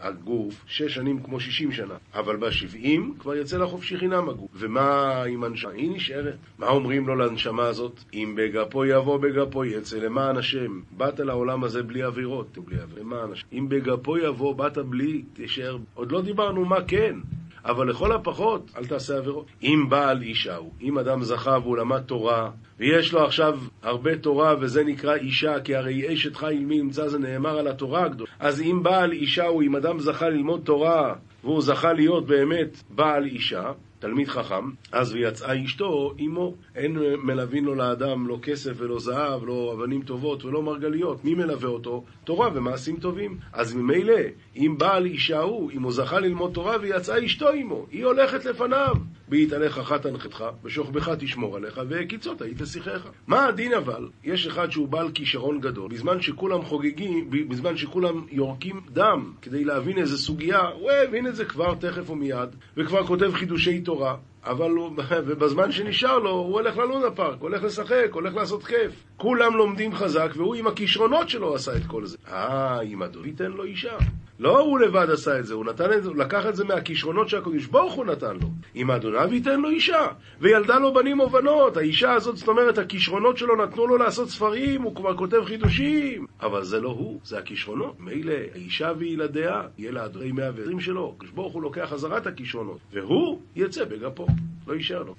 הגוף? 0.00 0.54
שש 0.66 0.94
שנים 0.94 1.22
כמו 1.22 1.40
שישים 1.40 1.72
שנה. 1.72 1.94
אבל 2.14 2.36
בשבעים 2.36 3.14
כבר 3.18 3.36
יצא 3.36 3.58
לחופשי 3.58 3.98
חינם 3.98 4.28
הגוף. 4.28 4.50
ומה 4.54 5.22
עם 5.22 5.44
הנשמה? 5.44 5.70
היא 5.70 5.90
נשארת. 5.90 6.36
מה 6.58 6.68
אומרים 6.68 7.06
לו 7.06 7.16
לנשמה 7.16 7.66
הזאת? 7.66 8.00
אם 8.14 8.34
בגפו 8.36 8.84
יבוא 8.84 9.18
בגפו 9.18 9.64
יצא 9.80 9.98
למען 9.98 10.36
השם. 10.36 10.80
באת 10.96 11.20
לעולם 11.20 11.64
הזה 11.64 11.82
בלי 11.82 12.02
עבירות, 12.02 12.58
בלי 12.58 12.80
עבירות, 12.80 13.00
למען 13.00 13.32
השם. 13.32 13.46
אם 13.52 13.68
בגפו 13.68 14.18
יבוא, 14.18 14.54
באת 14.54 14.78
בלי, 14.78 15.22
תשאר. 15.34 15.76
עוד 15.94 16.12
לא 16.12 16.22
דיברנו 16.22 16.64
מה 16.64 16.84
כן. 16.86 17.16
אבל 17.64 17.90
לכל 17.90 18.12
הפחות, 18.12 18.70
אל 18.76 18.86
תעשה 18.86 19.16
עבירות. 19.16 19.46
אם 19.62 19.86
בעל 19.88 20.22
אישה 20.22 20.56
הוא, 20.56 20.70
אם 20.80 20.98
אדם 20.98 21.22
זכה 21.22 21.58
והוא 21.62 21.76
למד 21.76 22.00
תורה, 22.00 22.50
ויש 22.78 23.12
לו 23.12 23.24
עכשיו 23.24 23.58
הרבה 23.82 24.16
תורה, 24.16 24.54
וזה 24.60 24.84
נקרא 24.84 25.14
אישה, 25.14 25.60
כי 25.60 25.74
הרי 25.74 26.14
אשת 26.14 26.36
חיל 26.36 26.64
מי 26.64 26.74
ימצא 26.74 27.08
זה 27.08 27.18
נאמר 27.18 27.58
על 27.58 27.68
התורה 27.68 28.04
הגדולה. 28.04 28.30
אז 28.38 28.60
אם 28.60 28.82
בעל 28.82 29.12
אישה 29.12 29.46
הוא, 29.46 29.62
אם 29.62 29.76
אדם 29.76 30.00
זכה 30.00 30.28
ללמוד 30.28 30.60
תורה, 30.64 31.14
והוא 31.44 31.62
זכה 31.62 31.92
להיות 31.92 32.26
באמת 32.26 32.82
בעל 32.90 33.24
אישה, 33.24 33.72
תלמיד 34.00 34.28
חכם, 34.28 34.70
אז 34.92 35.12
ויצאה 35.12 35.64
אשתו 35.64 36.12
עמו. 36.18 36.54
אין 36.74 36.98
מלווין 37.22 37.64
לו 37.64 37.74
לאדם 37.74 38.26
לא 38.26 38.38
כסף 38.42 38.72
ולא 38.76 38.98
זהב, 38.98 39.44
לא 39.44 39.74
אבנים 39.78 40.02
טובות 40.02 40.44
ולא 40.44 40.62
מרגליות. 40.62 41.24
מי 41.24 41.34
מלווה 41.34 41.68
אותו? 41.68 42.04
תורה 42.24 42.48
ומעשים 42.54 42.96
טובים. 42.96 43.38
אז 43.52 43.74
ממילא, 43.74 44.20
אם 44.56 44.74
בעל 44.78 45.06
אישה 45.06 45.40
הוא, 45.40 45.70
אם 45.70 45.82
הוא 45.82 45.92
זכה 45.92 46.20
ללמוד 46.20 46.52
תורה 46.52 46.76
ויצאה 46.80 47.24
אשתו 47.24 47.48
עמו, 47.48 47.86
היא 47.90 48.04
הולכת 48.04 48.44
לפניו. 48.44 48.94
בהתעלך 49.28 49.78
אחת 49.78 50.02
תנחתך, 50.02 50.44
בשוכבך 50.62 51.10
תשמור 51.18 51.56
עליך, 51.56 51.80
והקיצות 51.88 52.42
היית 52.42 52.58
שיחך. 52.64 53.08
מה 53.26 53.46
הדין 53.46 53.74
אבל? 53.74 54.08
יש 54.24 54.46
אחד 54.46 54.70
שהוא 54.70 54.88
בעל 54.88 55.10
כישרון 55.14 55.60
גדול, 55.60 55.90
בזמן 55.90 56.20
שכולם 56.22 56.62
חוגגים, 56.62 57.30
בזמן 57.48 57.76
שכולם 57.76 58.26
יורקים 58.30 58.80
דם 58.92 59.32
כדי 59.42 59.64
להבין 59.64 59.98
איזה 59.98 60.18
סוגיה, 60.18 60.60
הוא 60.60 60.90
הבין 60.90 61.26
את 61.26 61.36
זה 61.36 61.44
כבר 61.44 61.74
תכף 61.74 62.10
ומיד, 62.10 62.48
וכבר 62.76 63.06
כותב 63.06 63.32
חידושי. 63.34 63.80
Torah. 63.90 64.29
אבל 64.44 64.70
הוא, 64.70 64.90
ובזמן 65.26 65.72
שנשאר 65.72 66.18
לו, 66.18 66.30
הוא 66.30 66.54
הולך 66.54 66.76
ללונה 66.76 67.10
פארק, 67.10 67.40
הולך 67.40 67.62
לשחק, 67.62 68.08
הולך 68.12 68.34
לעשות 68.34 68.64
כיף. 68.64 69.04
כולם 69.16 69.56
לומדים 69.56 69.94
חזק, 69.94 70.30
והוא 70.36 70.54
עם 70.54 70.66
הכישרונות 70.66 71.28
שלו 71.28 71.54
עשה 71.54 71.76
את 71.76 71.86
כל 71.86 72.06
זה. 72.06 72.16
אה, 72.28 72.80
אם 72.80 73.02
הדוד 73.02 73.26
ייתן 73.26 73.50
לו 73.50 73.64
אישה. 73.64 73.96
לא 74.40 74.60
הוא 74.60 74.78
לבד 74.78 75.10
עשה 75.10 75.38
את 75.38 75.46
זה, 75.46 75.54
הוא 75.54 75.64
נתן 75.64 75.92
את 75.92 76.04
זה, 76.04 76.10
לקח 76.16 76.46
את 76.46 76.56
זה 76.56 76.64
מהכישרונות 76.64 77.28
שהקדוש 77.28 77.66
ברוך 77.66 77.92
הוא 77.94 78.04
נתן 78.04 78.34
לו. 78.34 78.48
אם 78.76 78.90
אדוניו 78.90 79.34
ייתן 79.34 79.60
לו 79.60 79.70
אישה, 79.70 80.06
וילדה 80.40 80.78
לו 80.78 80.94
בנים 80.94 81.20
או 81.20 81.30
בנות, 81.30 81.76
האישה 81.76 82.12
הזאת, 82.12 82.36
זאת 82.36 82.48
אומרת, 82.48 82.78
הכישרונות 82.78 83.38
שלו 83.38 83.56
נתנו 83.56 83.86
לו 83.86 83.96
לעשות 83.96 84.28
ספרים, 84.28 84.82
הוא 84.82 84.94
כבר 84.94 85.16
כותב 85.16 85.44
חידושים. 85.44 86.26
אבל 86.42 86.64
זה 86.64 86.80
לא 86.80 86.88
הוא, 86.88 87.20
זה 87.24 87.38
הכישרונות. 87.38 87.94
מילא, 87.98 88.34
האישה 88.54 88.92
וילדיה, 88.98 89.62
יהיה 89.78 89.92
לה 89.92 90.04
אדוני 90.04 90.32
120 90.32 90.80
שלו. 90.80 91.14
הקדוש 91.16 91.30
ברוך 91.30 91.52
הוא 91.52 91.62
לוקח 91.62 91.84
חזרה 91.90 92.18
את 92.18 92.26
הכישרונות, 92.26 92.78
והוא 92.92 93.40
יצא 93.56 93.84
בגפו, 93.84 94.26
לא 94.66 94.74
יישאר 94.74 95.02
לו. 95.02 95.14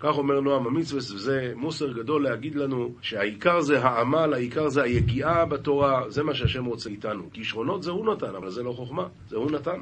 כך 0.00 0.18
אומר 0.18 0.40
נועם 0.40 0.66
המצווה, 0.66 0.98
וזה 0.98 1.52
מוסר 1.56 1.92
גדול 1.92 2.24
להגיד 2.24 2.54
לנו 2.54 2.92
שהעיקר 3.02 3.60
זה 3.60 3.84
העמל, 3.84 4.34
העיקר 4.34 4.68
זה 4.68 4.82
היגיעה 4.82 5.44
בתורה, 5.44 6.10
זה 6.10 6.22
מה 6.22 6.34
שהשם 6.34 6.64
רוצה 6.64 6.90
איתנו. 6.90 7.22
כישרונות 7.32 7.82
זה 7.82 7.90
הוא 7.90 8.12
נתן, 8.14 8.34
אבל 8.34 8.50
זה 8.50 8.62
לא 8.62 8.72
חוכמה, 8.72 9.06
זה 9.28 9.36
הוא 9.36 9.50
נתן. 9.50 9.80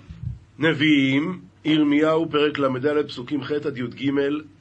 נביאים 0.59 1.41
ירמיהו, 1.65 2.31
פרק 2.31 2.59
ל"ד, 2.59 3.07
פסוקים 3.07 3.43
ח' 3.45 3.51
עד 3.53 3.79
י"ג, 3.79 4.11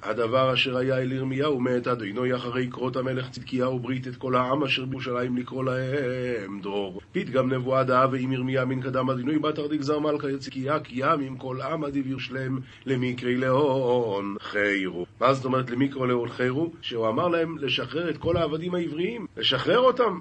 הדבר 0.03 0.53
אשר 0.53 0.77
היה 0.77 0.97
אל 0.97 1.11
ירמיהו 1.11 1.59
מאת 1.59 1.87
אדוני 1.87 2.35
אחרי 2.35 2.67
קרות 2.67 2.95
המלך 2.95 3.29
צדקיהו 3.29 3.79
ברית 3.79 4.07
את 4.07 4.15
כל 4.15 4.35
העם 4.35 4.63
אשר 4.63 4.85
בירושלים 4.85 5.37
לקרוא 5.37 5.63
להם 5.63 6.59
דרור. 6.61 7.01
פתגם 7.11 7.53
נבואה 7.53 7.83
דאה 7.83 8.07
ואם 8.11 8.31
ירמיה 8.31 8.65
מן 8.65 8.81
קדם 8.81 9.09
אדינוי 9.09 9.39
בת 9.39 9.59
ארדי 9.59 9.77
גזר 9.77 9.99
מלכה 9.99 10.31
יצדקיה 10.31 10.79
כי 10.79 10.95
ים 10.95 11.19
עם 11.19 11.37
כל 11.37 11.61
עם 11.61 11.83
עדיב 11.83 12.07
ירשלם 12.07 12.59
למקרי 12.85 13.35
לאון 13.35 14.35
חיירו. 14.41 15.05
מה 15.21 15.33
זאת 15.33 15.45
אומרת 15.45 15.71
למקרו 15.71 16.05
לאון 16.05 16.29
חיירו? 16.29 16.71
שהוא 16.81 17.07
אמר 17.07 17.27
להם 17.27 17.57
לשחרר 17.57 18.09
את 18.09 18.17
כל 18.17 18.37
העבדים 18.37 18.75
העבריים, 18.75 19.25
לשחרר 19.37 19.79
אותם. 19.79 20.19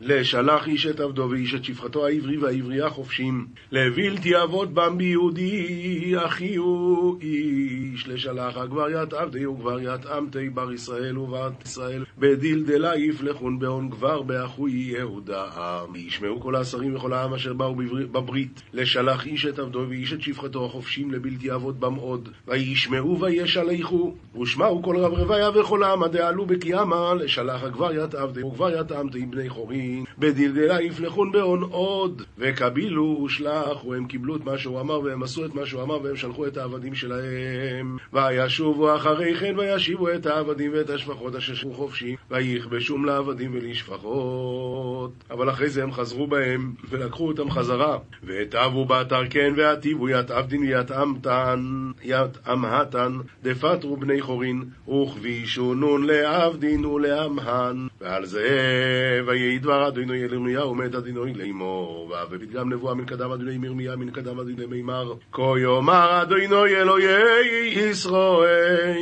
לשלח 0.00 0.66
איש 0.66 0.86
את 0.86 1.00
עבדו 1.00 1.28
ואיש 1.30 1.54
את 1.54 1.64
שפחתו 1.64 2.06
העברי 2.06 2.36
והעברייה 2.36 2.90
חופשים. 2.90 3.46
לבלתי 3.72 4.42
אבות 4.42 4.74
בם 4.74 4.98
ביהודי 4.98 6.14
אחי 6.16 6.56
הוא 6.56 7.20
איש. 7.20 8.08
לשלח 8.08 8.56
הגבר 8.56 9.02
ית 9.02 9.12
עבדי 9.12 9.46
וגבר 9.46 9.80
ית 9.80 10.06
עמתי 10.06 10.48
בר 10.50 10.72
ישראל 10.72 11.18
ובת 11.18 11.64
ישראל. 11.64 12.04
בדלדלה 12.18 12.96
יפלחון 12.96 13.58
בהון 13.58 13.88
גבר 13.88 14.22
באחוי 14.22 14.72
יהודה. 14.72 15.44
וישמעו 15.92 16.40
כל 16.40 16.56
השרים 16.56 16.96
וכל 16.96 17.12
העם 17.12 17.34
אשר 17.34 17.52
באו 17.52 17.74
בברית. 18.12 18.62
לשלח 18.72 19.26
איש 19.26 19.46
את 19.46 19.58
עבדו 19.58 19.86
ואיש 19.88 20.12
את 20.12 20.22
שפחתו 20.22 20.66
החופשים 20.66 21.10
לבלתי 21.10 21.52
אבות 21.52 21.78
בם 21.80 21.94
עוד. 21.94 22.28
וישמעו 22.48 23.20
וישלחו. 23.20 24.14
ושמעו 24.42 24.82
כל 24.82 24.96
רב 24.96 25.12
רביה 25.12 25.50
וכל 25.50 25.82
העם 25.82 26.02
הדעלו 26.02 26.46
בקיאמה. 26.46 27.14
לשלח 27.14 27.62
הגבר 27.62 28.04
ית 28.04 28.14
עבדי 28.14 28.42
וגבר 28.42 28.80
ית 28.80 28.92
עמתי 28.92 29.26
בני 29.44 29.50
חורין, 29.50 30.04
בדלדלה 30.18 30.82
יפלחון 30.82 31.32
בהון 31.32 31.62
עוד, 31.62 32.22
וקבילו 32.38 33.22
ושלח, 33.24 33.84
והם 33.84 34.06
קיבלו 34.06 34.36
את 34.36 34.44
מה 34.44 34.58
שהוא 34.58 34.80
אמר, 34.80 35.00
והם 35.00 35.22
עשו 35.22 35.44
את 35.44 35.54
מה 35.54 35.66
שהוא 35.66 35.82
אמר, 35.82 36.02
והם 36.02 36.16
שלחו 36.16 36.46
את 36.46 36.56
העבדים 36.56 36.94
שלהם. 36.94 37.96
וישובו 38.12 38.96
אחרי 38.96 39.34
כן, 39.34 39.58
וישיבו 39.58 40.08
את 40.08 40.26
העבדים 40.26 40.70
ואת 40.74 40.90
השפחות 40.90 41.34
אשר 41.34 41.54
שרו 41.54 41.74
חופשי, 41.74 42.16
ויכבשום 42.30 43.04
לעבדים 43.04 43.50
ולשפחות. 43.54 45.12
אבל 45.30 45.50
אחרי 45.50 45.68
זה 45.68 45.82
הם 45.82 45.92
חזרו 45.92 46.26
בהם, 46.26 46.72
ולקחו 46.90 47.28
אותם 47.28 47.50
חזרה. 47.50 47.98
והטבו 48.22 48.84
באתר 48.84 49.22
כן, 49.30 49.52
והטיבו 49.56 50.08
ית 50.08 50.30
עבדין 50.30 50.62
ית 52.02 52.36
עמהתן, 52.46 53.12
דפטרו 53.42 53.96
בני 53.96 54.20
חורין, 54.20 54.64
וכבישו 54.88 55.74
נון 55.74 56.06
לעבדין 56.06 56.84
ולעמהן. 56.84 57.88
ועל 58.00 58.26
זה 58.26 58.48
ויהי 59.34 59.58
דבר 59.58 59.88
אדוני 59.88 60.16
ירמיהו 60.16 60.74
מת 60.74 60.94
אדוני 60.94 61.34
לאמור 61.34 62.14
ופתגם 62.30 62.72
נבואה 62.72 62.94
מן 62.94 63.04
קדם 63.04 63.30
אדוני 63.30 63.58
מירמיה 63.58 63.96
מן 63.96 64.10
קדם 64.10 64.40
אדוני 64.40 64.66
מימר. 64.66 65.14
כה 65.32 65.42
יאמר 65.62 66.22
אדוני 66.22 66.46
אלוהי 66.76 67.90
ישראל. 67.90 68.94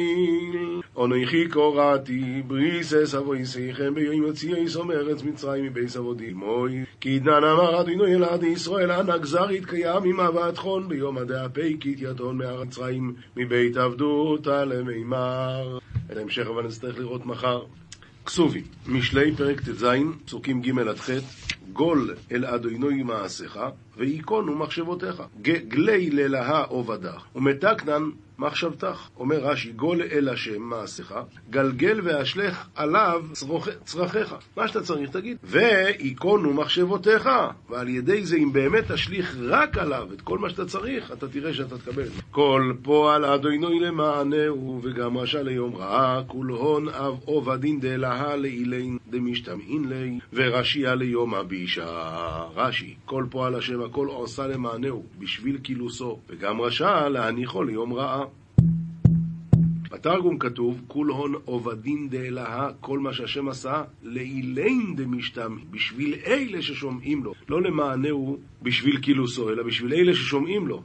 אנכי 0.99 1.49
קוראתי 1.49 2.43
בריסס 2.47 3.15
אבויסיכם 3.15 3.95
ביום 3.95 4.23
יוציאי 4.23 4.69
סום 4.69 4.91
ארץ 4.91 5.23
מצרים 5.23 5.65
מבייס 5.65 5.97
אבודי 5.97 6.33
מוי 6.33 6.85
כי 7.01 7.19
דנן 7.19 7.45
אמר 7.45 7.81
אדוני 7.81 8.15
אל 8.15 8.45
ישראל 8.45 8.93
אנא 8.93 9.17
גזר 9.19 9.51
יתקיים 9.51 10.05
עם 10.05 10.21
אבת 10.21 10.59
חון 10.59 10.89
ביום 10.89 11.19
הדאפי 11.19 11.77
כי 11.81 11.95
יתון 11.99 12.39
מהר 12.39 12.65
מצרים 12.65 13.15
מבית 13.37 13.77
עבדות 13.77 14.47
למימר. 14.47 15.79
את 16.13 16.17
ההמשך 16.17 16.47
אבל 16.47 16.67
נצטרך 16.67 16.99
לראות 16.99 17.27
מחר 17.27 17.63
כסובי, 18.27 18.63
משלי 18.87 19.37
פרק 19.37 19.61
ט"ז, 19.61 19.87
פסוקים 20.25 20.63
ג' 20.63 20.79
עד 20.79 20.99
ח', 20.99 21.11
גול 21.73 22.15
אל 22.33 22.45
אדוני 22.45 23.03
מעשיך, 23.03 23.59
וייכונו 23.97 24.57
מחשבותיך. 24.57 25.23
גלי 25.43 26.11
ללהה 26.11 26.65
עובדך, 26.65 27.25
ומתקנן 27.35 28.03
מחשבתך. 28.43 29.09
אומר 29.19 29.37
רש"י, 29.37 29.73
גול 29.73 30.03
אל 30.03 30.29
השם 30.29 30.63
מעשיך, 30.63 31.15
גלגל 31.51 32.01
ואשלך 32.05 32.67
עליו 32.75 33.25
צרכיך. 33.85 34.35
מה 34.57 34.69
שאתה 34.69 34.81
צריך 34.81 35.11
תגיד. 35.11 35.37
וייכונו 35.45 36.55
מחשבותיך, 36.55 37.29
ועל 37.71 37.89
ידי 37.89 38.27
זה 38.27 38.37
אם 38.37 38.53
באמת 38.53 38.93
תשליך 38.93 39.37
רק 39.41 39.79
עליו 39.79 40.09
את 40.15 40.21
כל 40.21 40.39
מה 40.39 40.51
שאתה 40.51 40.65
צריך, 40.65 41.13
אתה 41.13 41.29
תראה 41.29 41.55
שאתה 41.55 41.79
תקבל. 41.79 42.09
כל 42.31 42.73
פועל 42.83 43.25
אדוני 43.25 43.81
למענהו, 43.81 44.81
וגם 44.83 45.19
רשע 45.19 45.43
ליום 45.43 45.77
רעה, 45.77 46.23
כול 46.27 46.51
הון 46.51 46.89
אב 46.89 47.21
עובדין 47.25 47.81
דלהה 47.81 48.37
לאילין 48.37 48.99
דמשתמעין 49.13 49.89
לי, 49.89 50.19
ורשיה 50.33 50.95
ליום 50.95 51.35
הבישה. 51.35 51.87
רש"י, 52.55 52.95
כל 53.05 53.25
פועל 53.31 53.55
השם 53.55 53.83
הכל 53.83 54.07
עושה 54.07 54.47
למענהו, 54.47 55.05
בשביל 55.19 55.59
קילוסו, 55.59 56.19
וגם 56.29 56.61
רשע 56.61 57.09
להניחו 57.09 57.63
ליום 57.63 57.93
רעה. 57.93 58.25
בתרגום 59.91 60.39
כתוב, 60.39 60.83
כול 60.87 61.11
הון 61.11 61.35
עובדין 61.45 62.09
דאלהה, 62.09 62.69
כל 62.81 62.99
מה 62.99 63.13
שהשם 63.13 63.49
עשה, 63.49 63.83
לאילין 64.03 64.97
דמשתמע, 64.97 65.57
בשביל 65.71 66.15
אלה 66.27 66.63
ששומעים 66.63 67.25
לו. 67.25 67.35
לא 67.49 67.63
למענהו 67.63 68.39
בשביל 68.63 69.01
קילוסו, 69.01 69.51
אלא 69.51 69.63
בשביל 69.63 69.95
אלה 69.95 70.15
ששומעים 70.15 70.69
לו. 70.69 70.83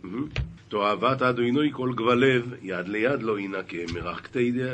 תועבת 0.67 1.22
אדוני 1.22 1.69
כל 1.72 1.93
גבלב, 1.96 2.53
יד 2.62 2.88
ליד 2.88 3.24
לא 3.24 3.39
ינקה, 3.39 3.77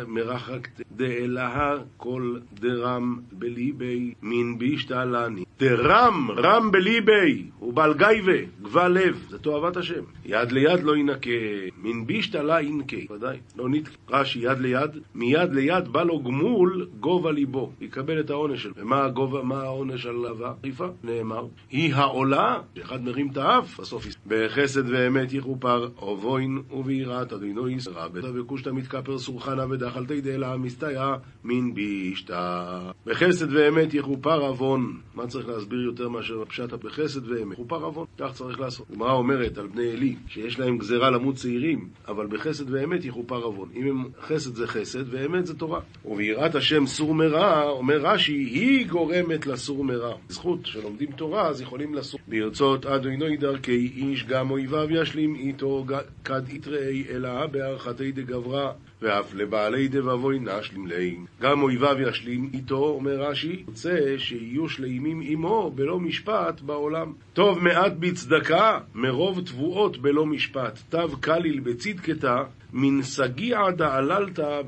מרחק 0.07 0.67
דאלהה 0.91 1.75
כל 1.97 2.37
דרם 2.53 3.19
בליבי, 3.31 4.13
מן 4.21 4.57
בישתלני. 4.57 5.43
דרם, 5.59 6.27
רם 6.31 6.71
בליבי, 6.71 7.43
ובעל 7.61 7.93
גייבה, 7.93 8.37
גבל 8.61 8.87
לב, 8.87 9.25
זה 9.29 9.39
תועבת 9.39 9.77
השם. 9.77 10.03
יד 10.25 10.51
ליד 10.51 10.83
לא 10.83 10.97
ינקה, 10.97 11.29
מן 11.77 12.05
בישתלה 12.05 12.61
ינקה, 12.61 13.13
ודאי, 13.13 13.37
לא 13.57 13.69
נתקה. 13.69 13.93
רש"י, 14.09 14.39
יד 14.39 14.59
ליד, 14.59 14.91
מיד 15.15 15.53
ליד 15.53 15.87
בא 15.87 16.03
לו 16.03 16.23
גמול 16.23 16.87
גובה 16.99 17.31
ליבו, 17.31 17.71
יקבל 17.81 18.19
את 18.19 18.29
העונש 18.29 18.63
שלו. 18.63 18.73
ומה 18.77 19.05
הגובה, 19.05 19.43
מה 19.43 19.61
העונש 19.61 20.05
על 20.05 20.25
הריפה? 20.25 20.87
נאמר, 21.03 21.45
היא 21.71 21.93
העולה, 21.93 22.59
שאחד 22.93 23.03
מרים 23.05 23.31
את 23.31 23.37
האף, 23.37 23.79
בסוף 23.79 24.05
בחסד 24.27 24.89
ואמת 24.89 25.33
יכופר, 25.33 25.87
אובוין 25.97 26.61
וביראת 26.71 27.33
אדינו 27.33 27.69
ישרה, 27.69 28.07
וכושתא 28.13 28.69
מתכפר 28.69 29.19
סורחנה 29.19 29.65
ודחלתי 29.69 30.21
דלה 30.21 30.57
מסתייע 30.57 31.15
מן 31.43 31.73
בישתא. 31.73 32.79
בחסד 33.05 33.53
ואמת 33.53 33.93
יכופר 33.93 34.41
עוון. 34.41 34.97
מה 35.15 35.27
צריך 35.27 35.47
להסביר 35.47 35.81
יותר 35.81 36.09
מאשר 36.09 36.41
הפשט 36.41 36.73
בחסד 36.73 37.27
ואמת? 37.27 37.53
יכופר 37.53 37.83
עוון, 37.83 38.05
כך 38.17 38.33
צריך 38.33 38.59
לעשות. 38.59 38.91
גמרא 38.91 39.13
אומרת 39.13 39.57
על 39.57 39.67
בני 39.67 39.91
עלי, 39.91 40.15
שיש 40.27 40.59
להם 40.59 40.77
גזירה 40.77 41.09
למות 41.09 41.35
צעירים, 41.35 41.87
אבל 42.07 42.27
בחסד 42.27 42.69
ואמת 42.69 43.05
יכופר 43.05 43.43
עוון. 43.43 43.69
אם 43.75 43.87
הם 43.87 44.03
חסד 44.21 44.55
זה 44.55 44.67
חסד 44.67 45.13
ואמת 45.13 45.45
זה 45.45 45.53
תורה. 45.57 45.79
וביראת 46.05 46.55
השם 46.55 46.85
סור 46.85 47.15
מרע, 47.15 47.63
אומר 47.63 47.97
רש"י, 47.97 48.33
היא 48.33 48.87
גורמת 48.87 49.47
לסור 49.47 49.83
מרע. 49.83 50.15
זכות 50.29 50.65
שלומדים 50.65 51.11
תורה, 51.11 51.47
אז 51.47 51.61
יכולים 51.61 51.93
לסור. 51.93 52.19
ברצות 52.27 52.85
אדוני 52.85 53.37
דרכי 53.37 53.91
איש, 54.13 54.25
גם 54.25 54.51
אויביו 54.51 54.91
ישלים 54.91 55.35
איתו, 55.35 55.85
כד 56.23 56.49
יתראי 56.49 57.03
אלא 57.09 57.45
בהערכתי 57.47 58.11
דגברה. 58.11 58.71
ואף 59.01 59.33
לבעלי 59.33 59.87
דבבוי 59.87 60.39
נשלים 60.39 60.87
להם. 60.87 61.25
גם 61.41 61.61
אויביו 61.61 61.95
ישלים 62.01 62.49
איתו, 62.53 62.75
אומר 62.75 63.21
רש"י, 63.21 63.63
רוצה 63.67 64.15
שיהיו 64.17 64.69
שלימים 64.69 65.21
עמו 65.23 65.71
בלא 65.75 65.99
משפט 65.99 66.61
בעולם. 66.61 67.13
טוב 67.33 67.59
מעט 67.59 67.93
בצדקה, 67.99 68.79
מרוב 68.95 69.41
תבואות 69.45 69.97
בלא 69.97 70.25
משפט. 70.25 70.79
תו 70.89 71.17
קליל 71.21 71.59
בצדקתה, 71.59 72.43
מן 72.73 73.01
סגיע 73.01 73.71
דעללתא 73.77 74.61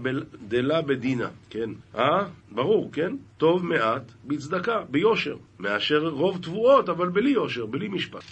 דלה 0.47 0.81
בדינה. 0.81 1.29
כן, 1.49 1.69
אה? 1.97 2.25
ברור, 2.51 2.89
כן? 2.93 3.15
טוב 3.37 3.65
מעט 3.65 4.11
בצדקה, 4.25 4.83
ביושר, 4.89 5.35
מאשר 5.59 6.07
רוב 6.07 6.37
תבואות, 6.41 6.89
אבל 6.89 7.09
בלי 7.09 7.29
יושר, 7.29 7.65
בלי 7.65 7.87
משפט. 7.87 8.23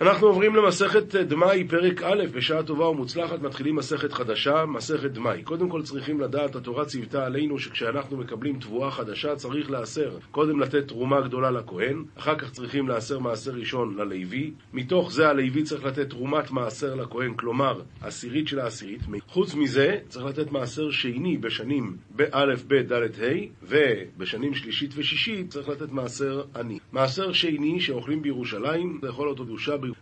אנחנו 0.00 0.26
עוברים 0.26 0.56
למסכת 0.56 1.14
דמאי, 1.14 1.64
פרק 1.68 2.02
א', 2.02 2.24
בשעה 2.32 2.62
טובה 2.62 2.88
ומוצלחת, 2.88 3.42
מתחילים 3.42 3.76
מסכת 3.76 4.12
חדשה, 4.12 4.64
מסכת 4.66 5.10
דמאי. 5.10 5.42
קודם 5.42 5.68
כל 5.68 5.82
צריכים 5.82 6.20
לדעת, 6.20 6.56
התורה 6.56 6.84
ציוותה 6.84 7.26
עלינו 7.26 7.58
שכשאנחנו 7.58 8.16
מקבלים 8.16 8.58
תבואה 8.58 8.90
חדשה 8.90 9.36
צריך 9.36 9.70
לעשר. 9.70 10.18
קודם 10.30 10.60
לתת 10.60 10.88
תרומה 10.88 11.20
גדולה 11.20 11.50
לכהן, 11.50 12.04
אחר 12.18 12.38
כך 12.38 12.50
צריכים 12.50 12.88
לעשר 12.88 13.18
מעשר 13.18 13.52
ראשון 13.52 13.96
ללוי, 13.96 14.52
מתוך 14.72 15.12
זה 15.12 15.28
הלוי 15.28 15.62
צריך 15.62 15.84
לתת 15.84 16.10
תרומת 16.10 16.50
מעשר 16.50 16.94
לכהן, 16.94 17.34
כלומר, 17.34 17.80
עשירית 18.02 18.48
של 18.48 18.58
העשירית. 18.58 19.00
חוץ 19.28 19.54
מזה, 19.54 19.98
צריך 20.08 20.26
לתת 20.26 20.52
מעשר 20.52 20.90
שני 20.90 21.38
בשנים 21.38 21.96
באלף, 22.10 22.64
ב', 22.66 22.74
ד', 22.74 23.22
ה', 23.22 23.26
ובשנים 23.62 24.54
שלישית 24.54 24.90
ושישית 24.96 25.50
צריך 25.50 25.68
לתת 25.68 25.92
מעשר 25.92 26.42
עני. 26.56 26.78
מעשר 26.92 27.32
שני 27.32 27.80
שאוכלים 27.80 28.22
בירושלים, 28.22 29.00
לאכול 29.02 29.28
אותו 29.28 29.44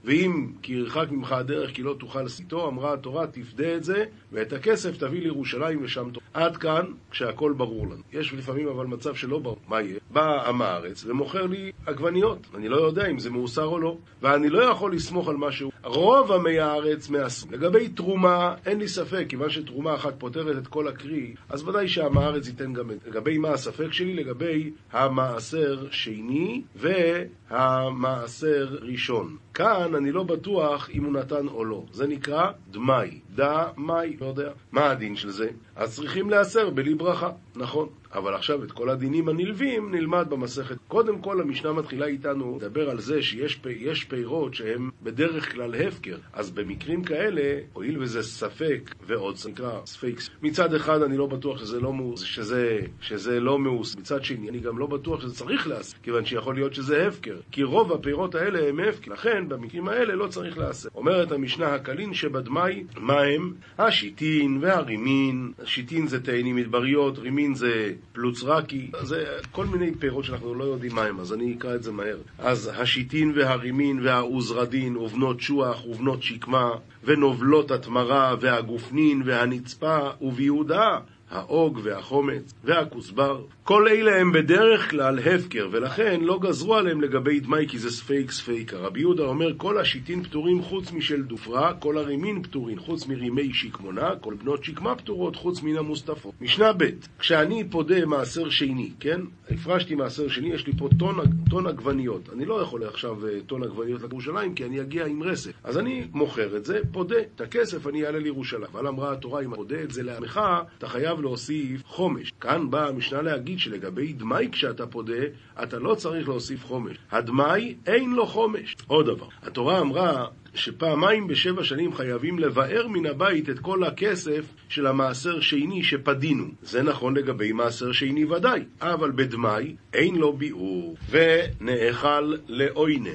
ואם 0.04 0.52
כי 0.62 0.72
ירחק 0.72 1.06
ממך 1.10 1.32
הדרך 1.32 1.70
כי 1.70 1.82
לא 1.82 1.96
תוכל 1.98 2.22
לסיתו, 2.22 2.68
אמרה 2.68 2.92
התורה 2.92 3.26
תפדה 3.26 3.76
את 3.76 3.84
זה 3.84 4.04
ואת 4.34 4.52
הכסף 4.52 4.96
תביא 4.96 5.22
לירושלים 5.22 5.84
ושם 5.84 6.10
תאכל. 6.10 6.24
עד 6.34 6.56
כאן 6.56 6.84
כשהכל 7.10 7.54
ברור 7.56 7.86
לנו. 7.86 8.02
יש 8.12 8.32
לפעמים 8.32 8.68
אבל 8.68 8.86
מצב 8.86 9.14
שלא 9.14 9.38
ברור. 9.38 9.58
מה 9.68 9.80
יהיה? 9.80 9.98
בא 10.10 10.48
עם 10.48 10.62
הארץ 10.62 11.04
ומוכר 11.06 11.46
לי 11.46 11.72
עגבניות. 11.86 12.46
אני 12.54 12.68
לא 12.68 12.76
יודע 12.76 13.06
אם 13.06 13.18
זה 13.18 13.30
מאוסר 13.30 13.64
או 13.64 13.78
לא, 13.78 13.96
ואני 14.22 14.48
לא 14.48 14.62
יכול 14.62 14.94
לסמוך 14.94 15.28
על 15.28 15.36
משהו. 15.36 15.70
רוב 15.84 16.32
עמי 16.32 16.58
הארץ 16.58 17.08
מאסרים. 17.08 17.52
לגבי 17.52 17.88
תרומה, 17.88 18.54
אין 18.66 18.78
לי 18.78 18.88
ספק, 18.88 19.24
כיוון 19.28 19.50
שתרומה 19.50 19.94
אחת 19.94 20.14
פותרת 20.18 20.58
את 20.58 20.66
כל 20.66 20.88
הקרי, 20.88 21.34
אז 21.48 21.68
ודאי 21.68 21.88
שעם 21.88 22.18
הארץ 22.18 22.48
ייתן 22.48 22.72
גם 22.72 22.90
את... 22.90 22.96
לגבי 23.06 23.38
מה 23.38 23.48
הספק 23.48 23.92
שלי? 23.92 24.14
לגבי 24.14 24.70
המעשר 24.92 25.86
שני 25.90 26.62
והמעשר 26.76 28.78
ראשון. 28.82 29.36
כאן 29.54 29.94
אני 29.94 30.12
לא 30.12 30.22
בטוח 30.22 30.90
אם 30.94 31.04
הוא 31.04 31.12
נתן 31.12 31.48
או 31.48 31.64
לא. 31.64 31.84
זה 31.92 32.06
נקרא 32.06 32.50
דמאי. 32.70 33.20
דמאי, 33.34 34.16
לא 34.20 34.26
יודע. 34.26 34.50
מה 34.72 34.90
הדין 34.90 35.16
של 35.16 35.30
זה? 35.30 35.48
אז 35.76 35.94
צריכים 35.96 36.30
להיאסר 36.30 36.70
בלי 36.70 36.94
ברכה, 36.94 37.30
נכון. 37.56 37.88
אבל 38.14 38.34
עכשיו 38.34 38.64
את 38.64 38.72
כל 38.72 38.90
הדינים 38.90 39.28
הנלווים 39.28 39.94
נלמד 39.94 40.26
במסכת. 40.30 40.76
קודם 40.88 41.18
כל 41.18 41.40
המשנה 41.40 41.72
מתחילה 41.72 42.06
איתנו 42.06 42.58
לדבר 42.60 42.90
על 42.90 43.00
זה 43.00 43.22
שיש 43.22 43.54
פי, 43.54 43.94
פירות 44.08 44.54
שהם 44.54 44.90
בדרך 45.02 45.52
כלל 45.52 45.74
הפקר. 45.74 46.16
אז 46.32 46.50
במקרים 46.50 47.04
כאלה, 47.04 47.60
הואיל 47.72 48.02
וזה 48.02 48.22
ספק 48.22 48.94
ועוד 49.06 49.36
נקרא 49.48 49.80
ספייקס, 49.86 50.30
מצד 50.42 50.74
אחד 50.74 51.02
אני 51.02 51.16
לא 51.16 51.26
בטוח 51.26 51.58
שזה 51.58 51.80
לא 51.80 51.92
מאוס, 51.92 52.22
שזה, 52.22 52.80
שזה 53.00 53.40
לא 53.40 53.58
מאוס, 53.58 53.96
מצד 53.96 54.24
שני 54.24 54.48
אני 54.48 54.58
גם 54.60 54.78
לא 54.78 54.86
בטוח 54.86 55.20
שזה 55.20 55.34
צריך 55.34 55.68
לעשות, 55.68 55.94
כיוון 56.02 56.24
שיכול 56.24 56.54
להיות 56.54 56.74
שזה 56.74 57.06
הפקר. 57.06 57.36
כי 57.50 57.62
רוב 57.62 57.92
הפירות 57.92 58.34
האלה 58.34 58.68
הם 58.68 58.80
הפקר, 58.88 59.12
לכן 59.12 59.48
במקרים 59.48 59.88
האלה 59.88 60.14
לא 60.14 60.26
צריך 60.26 60.58
לעשות. 60.58 60.92
אומרת 60.94 61.32
המשנה 61.32 61.74
הקלין 61.74 62.14
שבדמאי, 62.14 62.84
מה 62.96 63.20
הם? 63.20 63.52
השיתין 63.78 64.58
והרימין, 64.60 65.52
שיתין 65.64 66.06
זה 66.06 66.22
תאנים 66.22 66.56
מדבריות, 66.56 67.18
רימין 67.18 67.54
זה 67.54 67.92
פלוצרקי, 68.12 68.90
זה 69.02 69.24
כל 69.52 69.66
מיני 69.66 69.94
פירות 69.94 70.24
שאנחנו 70.24 70.54
לא 70.54 70.64
יודעים 70.64 70.94
מה 70.94 71.04
הם, 71.04 71.20
אז 71.20 71.32
אני 71.32 71.54
אקרא 71.58 71.74
את 71.74 71.82
זה 71.82 71.92
מהר. 71.92 72.18
אז 72.38 72.70
השיתין 72.76 73.32
והרימין 73.36 74.00
והעוזרדין 74.02 74.96
ובנות 74.96 75.40
שוח 75.40 75.86
ובנות 75.86 76.22
שקמה 76.22 76.70
ונובלות 77.04 77.70
התמרה 77.70 78.34
והגופנין 78.40 79.22
והנצפה 79.24 79.98
וביהודה 80.20 80.98
האוג 81.34 81.80
והחומץ 81.82 82.54
והכוסבר, 82.64 83.44
כל 83.64 83.88
אלה 83.88 84.20
הם 84.20 84.32
בדרך 84.32 84.90
כלל 84.90 85.18
הפקר, 85.18 85.68
ולכן 85.72 86.20
לא 86.20 86.38
גזרו 86.38 86.74
עליהם 86.74 87.00
לגבי 87.00 87.40
דמאי 87.40 87.66
כי 87.68 87.78
זה 87.78 87.90
ספק 87.90 88.30
ספיקא. 88.30 88.76
רבי 88.76 89.00
יהודה 89.00 89.22
אומר 89.22 89.52
כל 89.56 89.78
השיתין 89.78 90.22
פטורים 90.22 90.62
חוץ 90.62 90.92
משל 90.92 91.22
דופרא, 91.22 91.74
כל 91.74 91.98
הרימין 91.98 92.42
פטורים 92.42 92.78
חוץ 92.78 93.06
מרימי 93.06 93.54
שקמונה, 93.54 94.10
כל 94.20 94.34
בנות 94.34 94.64
שקמה 94.64 94.94
פטורות 94.94 95.36
חוץ 95.36 95.62
מן 95.62 95.76
המוסטפות. 95.76 96.34
משנה 96.40 96.72
ב' 96.72 96.84
כשאני 97.18 97.64
פודה 97.70 98.06
מעשר 98.06 98.50
שני, 98.50 98.90
כן? 99.00 99.20
הפרשתי 99.50 99.94
מעשר 99.94 100.28
שני, 100.28 100.52
יש 100.54 100.66
לי 100.66 100.72
פה 100.78 100.88
טון, 100.98 101.16
טון 101.50 101.66
עגבניות. 101.66 102.30
אני 102.32 102.44
לא 102.44 102.62
יכול 102.62 102.84
עכשיו 102.84 103.26
אה, 103.26 103.38
טון 103.46 103.62
עגבניות 103.62 104.00
לירושלים 104.00 104.54
כי 104.54 104.64
אני 104.64 104.80
אגיע 104.80 105.06
עם 105.06 105.22
רסף. 105.22 105.52
אז 105.64 105.78
אני 105.78 106.06
מוכר 106.12 106.56
את 106.56 106.64
זה, 106.64 106.80
פודה. 106.92 107.20
את 107.34 107.40
הכסף 107.40 107.86
אני 107.86 108.06
אעלה 108.06 108.18
לירושלים. 108.18 108.64
אבל 108.72 108.86
אמרה 108.86 109.12
התורה, 109.12 109.42
אם 109.42 109.54
פודה 109.54 109.82
את 109.82 109.90
זה 109.90 110.02
לעמך, 110.02 110.40
אתה 110.78 110.88
חייב 110.88 111.20
להוסיף 111.24 111.82
חומש. 111.86 112.32
כאן 112.40 112.70
באה 112.70 112.88
המשנה 112.88 113.22
להגיד 113.22 113.58
שלגבי 113.58 114.12
דמאי 114.12 114.48
כשאתה 114.52 114.86
פודה, 114.86 115.22
אתה 115.62 115.78
לא 115.78 115.94
צריך 115.94 116.28
להוסיף 116.28 116.64
חומש. 116.64 116.96
הדמאי 117.12 117.74
אין 117.86 118.10
לו 118.10 118.26
חומש. 118.26 118.76
עוד 118.86 119.06
דבר, 119.06 119.28
התורה 119.42 119.80
אמרה 119.80 120.26
שפעמיים 120.54 121.26
בשבע 121.26 121.64
שנים 121.64 121.94
חייבים 121.94 122.38
לבאר 122.38 122.88
מן 122.88 123.06
הבית 123.06 123.50
את 123.50 123.58
כל 123.58 123.84
הכסף 123.84 124.44
של 124.68 124.86
המעשר 124.86 125.40
שני 125.40 125.82
שפדינו. 125.82 126.44
זה 126.62 126.82
נכון 126.82 127.16
לגבי 127.16 127.52
מעשר 127.52 127.92
שני 127.92 128.24
ודאי, 128.24 128.64
אבל 128.80 129.10
בדמאי 129.10 129.76
אין 129.92 130.16
לו 130.16 130.32
ביאור, 130.32 130.96
ונאכל 131.10 132.34
לעוינן. 132.48 133.10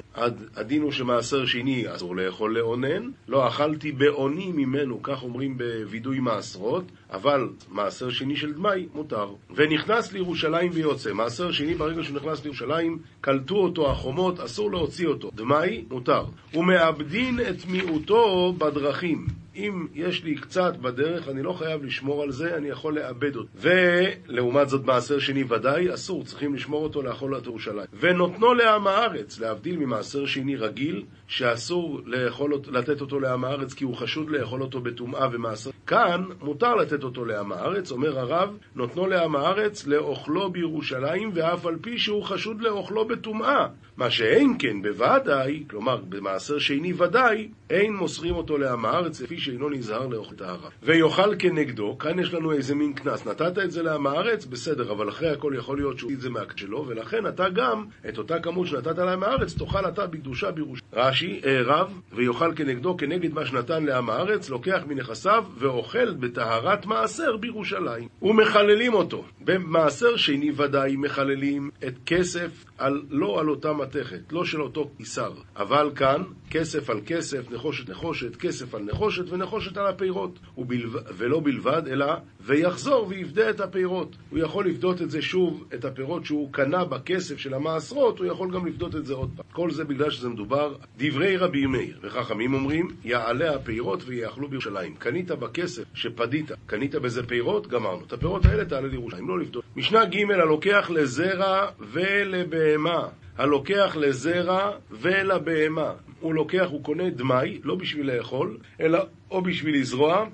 הדין 0.56 0.82
הוא 0.82 0.92
שמעשר 0.92 1.46
שני 1.46 1.94
אסור 1.94 2.16
לאכול 2.16 2.58
לאונן, 2.58 3.10
לא 3.28 3.48
אכלתי 3.48 3.92
בעוני 3.92 4.52
ממנו, 4.52 5.02
כך 5.02 5.22
אומרים 5.22 5.58
בווידוי 5.58 6.20
מעשרות, 6.20 6.84
אבל 7.12 7.48
מעשר 7.70 8.10
שני 8.10 8.36
של 8.36 8.52
דמאי 8.52 8.86
מותר. 8.94 9.28
ונכנס 9.54 10.12
לירושלים 10.12 10.70
ויוצא. 10.74 11.12
מעשר 11.12 11.52
שני 11.52 11.74
ברגע 11.74 12.02
שהוא 12.02 12.16
נכנס 12.16 12.44
לירושלים, 12.44 12.98
קלטו 13.20 13.56
אותו 13.56 13.90
החומות, 13.90 14.40
אסור 14.40 14.70
להוציא 14.70 15.06
אותו. 15.06 15.30
דמאי 15.34 15.84
מותר. 15.90 16.24
ומאבדין 16.54 17.40
את 17.40 17.66
מיעוטו 17.66 18.52
בדרכים. 18.58 19.26
אם 19.56 19.86
יש 19.94 20.24
לי 20.24 20.34
קצת 20.34 20.76
בדרך, 20.76 21.28
אני 21.28 21.42
לא 21.42 21.52
חייב 21.52 21.84
לשמור 21.84 22.22
על 22.22 22.30
זה, 22.30 22.56
אני 22.56 22.68
יכול 22.68 22.94
לאבד 22.94 23.36
אותו. 23.36 23.48
ולעומת 23.54 24.68
זאת, 24.68 24.84
מעשר 24.84 25.18
שני 25.18 25.44
ודאי, 25.48 25.94
אסור, 25.94 26.24
צריכים 26.24 26.54
לשמור 26.54 26.82
אותו 26.82 27.02
לאכול 27.02 27.36
את 27.36 27.46
ירושלים. 27.46 27.86
ונותנו 28.00 28.54
לעם 28.54 28.86
הארץ, 28.86 29.40
להבדיל 29.40 29.76
ממעשר 29.76 30.26
שני 30.26 30.56
רגיל, 30.56 31.04
שאסור 31.30 32.00
לאכול, 32.04 32.52
לתת 32.72 33.00
אותו 33.00 33.20
לעם 33.20 33.44
הארץ 33.44 33.74
כי 33.74 33.84
הוא 33.84 33.96
חשוד 33.96 34.30
לאכול 34.30 34.62
אותו 34.62 34.80
בטומאה 34.80 35.28
ומעשר. 35.32 35.70
כאן 35.86 36.24
מותר 36.40 36.74
לתת 36.74 37.04
אותו 37.04 37.24
לעם 37.24 37.52
הארץ, 37.52 37.90
אומר 37.90 38.18
הרב, 38.18 38.56
נותנו 38.74 39.06
לעם 39.06 39.36
הארץ 39.36 39.86
לאוכלו 39.86 40.50
בירושלים, 40.50 41.30
ואף 41.34 41.66
על 41.66 41.76
פי 41.80 41.98
שהוא 41.98 42.24
חשוד 42.24 42.60
לאוכלו 42.60 43.04
בטומאה. 43.04 43.66
מה 43.96 44.10
שאין 44.10 44.56
כן 44.58 44.82
בוודאי, 44.82 45.64
כלומר 45.70 45.96
במעשר 46.08 46.58
שני 46.58 46.92
ודאי, 46.92 47.48
אין 47.70 47.96
מוסרים 47.96 48.34
אותו 48.34 48.58
לעם 48.58 48.84
הארץ, 48.84 49.20
לפי 49.20 49.38
שאינו 49.38 49.70
נזהר 49.70 50.06
לאוכל 50.06 50.34
טהרה. 50.34 50.68
ויאכל 50.82 51.34
כנגדו, 51.38 51.98
כאן 51.98 52.18
יש 52.18 52.34
לנו 52.34 52.52
איזה 52.52 52.74
מין 52.74 52.92
קנס. 52.92 53.26
נתת 53.26 53.58
את 53.58 53.70
זה 53.70 53.82
לעם 53.82 54.06
הארץ, 54.06 54.46
בסדר, 54.46 54.92
אבל 54.92 55.08
אחרי 55.08 55.30
הכל 55.30 55.52
יכול 55.56 55.76
להיות 55.76 55.98
שהוא 55.98 56.12
את 56.12 56.20
זה 56.20 56.30
מהקט 56.30 56.58
שלו, 56.58 56.84
ולכן 56.88 57.26
אתה 57.26 57.48
גם, 57.48 57.84
את 58.08 58.18
אותה 58.18 58.40
כמות 58.40 58.66
שנתת 58.66 58.98
לעם 58.98 59.22
הארץ, 59.22 59.54
תאכל 59.54 59.88
אתה 59.88 60.06
בקדושה 60.06 60.50
בירושלים. 60.50 60.90
רש"י, 61.20 61.40
רב, 61.64 62.00
ויאכל 62.12 62.52
כנגדו, 62.56 62.96
כנגד 62.96 63.34
מה 63.34 63.46
שנתן 63.46 63.84
לעם 63.84 64.10
הארץ, 64.10 64.50
לוקח 64.50 64.82
מנכסיו 64.86 65.44
ואוכל 65.58 66.14
בטהרת 66.14 66.86
מעשר 66.86 67.36
בירושלים. 67.36 68.08
ומחללים 68.22 68.94
אותו. 68.94 69.24
במעשר 69.40 70.16
שני 70.16 70.50
ודאי 70.56 70.96
מחללים 70.96 71.70
את 71.86 71.94
כסף 72.06 72.64
על, 72.78 73.02
לא 73.10 73.40
על 73.40 73.48
אותה 73.48 73.72
מתכת, 73.72 74.32
לא 74.32 74.44
של 74.44 74.62
אותו 74.62 74.90
קיסר. 74.96 75.32
אבל 75.56 75.90
כאן, 75.96 76.22
כסף 76.50 76.90
על 76.90 77.00
כסף, 77.06 77.50
נחושת 77.50 77.88
נחושת, 77.88 78.36
כסף 78.36 78.74
על 78.74 78.82
נחושת 78.82 79.30
ונחושת 79.30 79.76
על 79.76 79.86
הפירות. 79.86 80.38
ובלו... 80.58 81.00
ולא 81.16 81.40
בלבד, 81.40 81.82
אלא 81.90 82.06
ויחזור 82.40 83.06
ויפדה 83.08 83.50
את 83.50 83.60
הפירות. 83.60 84.16
הוא 84.30 84.38
יכול 84.38 84.66
לפדות 84.66 85.02
את 85.02 85.10
זה 85.10 85.22
שוב, 85.22 85.64
את 85.74 85.84
הפירות 85.84 86.24
שהוא 86.24 86.52
קנה 86.52 86.84
בכסף 86.84 87.38
של 87.38 87.54
המעשרות, 87.54 88.18
הוא 88.18 88.26
יכול 88.26 88.50
גם 88.50 88.66
לפדות 88.66 88.96
את 88.96 89.06
זה 89.06 89.14
עוד 89.14 89.30
פעם. 89.36 89.46
כל 89.52 89.70
זה 89.70 89.84
בגלל 89.84 90.10
שזה 90.10 90.28
מדובר 90.28 90.74
דברי 91.10 91.36
רבי 91.36 91.66
מאיר. 91.66 91.98
וחכמים 92.02 92.54
אומרים, 92.54 92.88
יעלה 93.04 93.54
הפירות 93.54 94.02
ויאכלו 94.06 94.48
בירושלים. 94.48 94.94
קנית 94.94 95.30
בכסף 95.30 95.82
שפדית, 95.94 96.50
קנית 96.66 96.94
בזה 96.94 97.26
פירות, 97.26 97.66
גמרנו. 97.66 98.04
את 98.06 98.12
הפירות 98.12 98.46
האלה 98.46 98.64
תעלה 98.64 98.88
לירושלים, 98.88 99.28
לא 99.28 99.38
לפדות. 99.38 99.64
משנה 99.76 100.04
ג' 100.04 100.30
הלוקח 100.30 100.90
לזרע 100.90 101.70
ולבהמה. 101.92 103.08
הלוקח 103.38 103.96
לזרע 103.96 104.70
ולבהמה. 104.90 105.92
הוא 106.20 106.34
לוקח, 106.34 106.66
הוא 106.70 106.84
קונה 106.84 107.10
דמאי, 107.10 107.60
לא 107.64 107.74
בשביל 107.74 108.16
לאכול, 108.16 108.58
אלא 108.80 108.98
או 109.30 109.42
בשביל 109.42 109.80
לזרוע, 109.80 110.26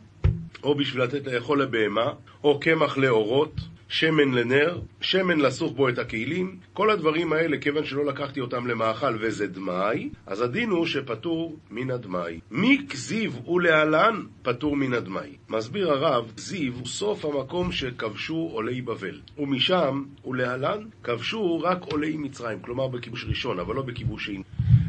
או 0.63 0.75
בשביל 0.75 1.03
לתת 1.03 1.27
לאכול 1.27 1.63
לבהמה, 1.63 2.13
או 2.45 2.61
קמח 2.61 2.99
לאורות, 2.99 3.55
שמן 3.89 4.35
לנר, 4.35 4.81
שמן 5.01 5.41
לסוך 5.41 5.73
בו 5.73 5.89
את 5.89 5.99
הכלים, 5.99 6.57
כל 6.73 6.91
הדברים 6.91 7.33
האלה, 7.33 7.59
כיוון 7.59 7.85
שלא 7.85 8.07
לקחתי 8.07 8.41
אותם 8.41 8.67
למאכל 8.67 9.17
וזה 9.21 9.47
דמאי, 9.47 10.11
אז 10.27 10.41
הדין 10.41 10.71
הוא 10.71 10.87
שפטור 10.87 11.57
מן 11.71 11.91
הדמאי. 11.91 12.41
מי 12.51 12.87
כזיב 12.89 13.49
ולהלן 13.49 14.23
פטור 14.43 14.77
מן 14.77 14.93
הדמאי. 14.93 15.37
מסביר 15.49 15.91
הרב, 15.91 16.33
כזיב 16.37 16.75
הוא 16.75 16.87
סוף 16.87 17.25
המקום 17.25 17.73
שכבשו 17.73 18.49
עולי 18.53 18.83
בבל, 18.83 19.21
ומשם 19.39 20.05
ולהלן 20.25 20.85
כבשו 21.03 21.61
רק 21.61 21.83
עולי 21.83 22.17
מצרים, 22.17 22.59
כלומר 22.61 22.89
בכיבוש 22.89 23.25
ראשון, 23.29 23.59
אבל 23.59 23.75
לא 23.75 23.83
בכיבוש 23.83 24.27
שני. 24.27 24.43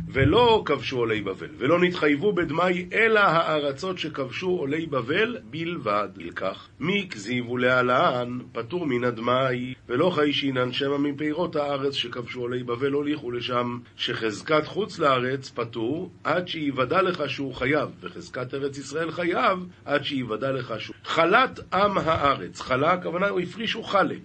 ולא 0.10 0.62
כבשו 0.66 0.98
עולי 0.98 1.22
בבל, 1.22 1.50
ולא 1.58 1.80
נתחייבו 1.80 2.34
בדמי 2.34 2.90
אלא 2.94 3.20
הארצות 3.20 3.98
שכבשו 3.98 4.50
עולי 4.50 4.86
בבל 4.86 5.38
בלבד. 5.50 6.10
לכך, 6.16 6.68
מי 6.80 7.08
כזיבו 7.10 7.58
להלן, 7.58 8.40
פטור 8.52 8.86
מן 8.86 9.04
הדמי, 9.04 9.74
ולא 9.90 10.10
חיישינן 10.10 10.72
שמא 10.72 10.98
מפירות 10.98 11.56
הארץ 11.56 11.94
שכבשו 11.94 12.40
עולי 12.40 12.64
בבל 12.64 12.92
הוליכו 12.92 13.32
לשם, 13.32 13.78
שחזקת 13.96 14.66
חוץ 14.66 15.00
לארץ 15.00 15.50
פטור, 15.50 16.12
עד 16.24 16.48
שיוודע 16.48 17.02
לך 17.02 17.30
שהוא 17.30 17.54
חייב, 17.54 17.90
וחזקת 18.02 18.54
ארץ 18.54 18.78
ישראל 18.78 19.12
חייב, 19.12 19.66
עד 19.86 20.04
שיוודע 20.04 20.52
לך 20.52 20.74
שהוא... 20.80 20.96
חלת 21.04 21.60
עם 21.74 21.98
הארץ, 21.98 22.62
חלה 22.62 22.94
הכוונה 22.94 23.28
הפרישו 23.28 23.84
חלה. 23.84 24.16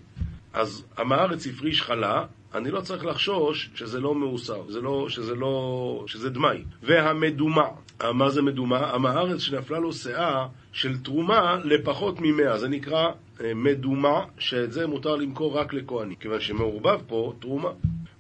אז 0.53 0.85
עם 0.99 1.13
הארץ 1.13 1.47
הפריש 1.47 1.83
חלה, 1.83 2.25
אני 2.55 2.71
לא 2.71 2.81
צריך 2.81 3.05
לחשוש 3.05 3.71
שזה 3.75 4.01
לא 4.01 4.15
מאוסר, 4.15 4.63
שזה 4.69 4.81
לא, 4.81 5.07
שזה 5.09 5.35
לא, 5.35 6.05
שזה 6.07 6.31
דמאי. 6.31 6.65
והמדומה, 6.83 7.69
מה 8.15 8.31
זה 8.31 8.43
מדומה? 8.43 8.91
עם 8.91 9.07
הארץ 9.07 9.41
שנפלה 9.41 9.79
לו 9.79 9.93
שאה 9.93 10.47
של 10.73 10.99
תרומה 10.99 11.59
לפחות 11.65 12.15
ממאה, 12.21 12.59
זה 12.59 12.69
נקרא 12.69 13.11
אה, 13.41 13.55
מדומה, 13.55 14.25
שאת 14.39 14.73
זה 14.73 14.87
מותר 14.87 15.17
למכור 15.17 15.59
רק 15.59 15.75
לכהנים, 15.75 16.15
כיוון 16.15 16.41
שמעורבב 16.41 17.01
פה 17.07 17.33
תרומה. 17.41 17.71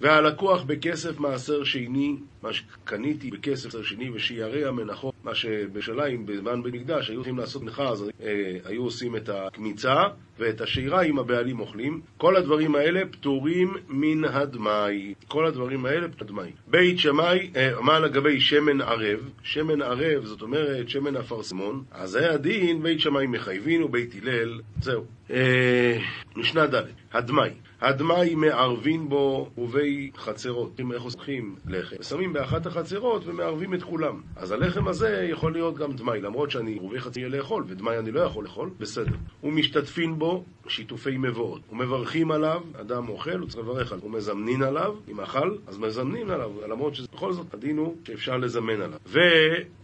והלקוח 0.03 0.63
בכסף 0.63 1.21
מעשר 1.21 1.65
שני, 1.65 2.17
מה 2.43 2.53
שקניתי 2.53 3.31
בכסף 3.31 3.65
מעשר 3.65 3.83
שני, 3.83 4.11
ושירא 4.11 4.69
המנחות, 4.69 5.15
מה 5.25 5.35
שבשליים, 5.35 6.27
בזמן 6.27 6.63
במקדש, 6.63 7.11
היו 7.11 7.19
צריכים 7.19 7.39
לעשות 7.39 7.63
מנחה, 7.63 7.89
אז 7.89 8.11
אה, 8.23 8.57
היו 8.65 8.83
עושים 8.83 9.17
את 9.17 9.29
הקמיצה, 9.29 10.03
ואת 10.39 10.61
השירה 10.61 11.03
עם 11.03 11.19
הבעלים 11.19 11.61
אוכלים. 11.61 12.01
כל 12.17 12.37
הדברים 12.37 12.75
האלה 12.75 13.01
פטורים 13.11 13.75
מן 13.89 14.25
הדמאי. 14.25 15.15
כל 15.29 15.47
הדברים 15.47 15.87
האלה 15.87 16.09
פטורים 16.09 16.53
בית 16.67 16.99
שמאי, 16.99 17.51
אה, 17.57 17.81
מה 17.81 17.99
לגבי 17.99 18.41
שמן 18.41 18.81
ערב? 18.81 19.29
שמן 19.43 19.83
ערב, 19.83 20.25
זאת 20.25 20.43
אומרת 20.43 20.89
שמן 20.89 21.17
אפרסמון, 21.17 21.85
אז 21.91 22.11
זה 22.11 22.33
הדין, 22.33 22.83
בית 22.83 23.01
שמאי 23.01 23.27
מחייבין 23.27 23.83
ובית 23.83 24.15
הלל, 24.23 24.61
זהו. 24.81 25.05
אה, 25.31 25.99
משנה 26.37 26.67
ד', 26.67 26.83
הדמאי. 27.13 27.51
הדמאי 27.83 28.35
מערבין 28.35 29.09
בו 29.09 29.51
ובי 29.59 30.11
חצרות. 30.17 30.81
איך 30.95 31.03
עושים 31.03 31.57
לחם? 31.67 31.97
ושמים 32.01 32.33
באחת 32.33 32.67
החצרות 32.67 33.23
ומערבים 33.27 33.75
את 33.75 33.83
כולם. 33.83 34.21
אז 34.37 34.53
הלחם 34.53 34.89
הזה 34.89 35.27
יכול 35.31 35.53
להיות 35.53 35.77
גם 35.77 35.93
דמאי, 35.93 36.21
למרות 36.21 36.51
שאני 36.51 36.79
רובי 36.79 37.01
חצי 37.01 37.25
לאכול, 37.29 37.65
ודמאי 37.69 37.99
אני 37.99 38.11
לא 38.11 38.21
יכול 38.21 38.45
לאכול, 38.45 38.71
בסדר. 38.79 39.17
ומשתתפין 39.45 40.19
בו 40.19 40.45
שיתופי 40.69 41.17
מבואות. 41.19 41.61
ומברכים 41.73 42.31
עליו, 42.31 42.61
אדם 42.81 43.09
אוכל, 43.09 43.39
הוא 43.39 43.49
צריך 43.49 43.65
לברך 43.65 43.93
עליו. 43.93 44.05
ומזמנין 44.05 44.63
עליו, 44.63 44.95
אם 45.09 45.21
אכל, 45.21 45.57
אז 45.67 45.79
מזמנין 45.79 46.31
עליו, 46.31 46.51
למרות 46.69 46.95
שבכל 46.95 47.33
זאת 47.33 47.55
הדין 47.55 47.79
הוא 47.79 47.97
שאפשר 48.07 48.37
לזמן 48.37 48.81
עליו. 48.81 48.99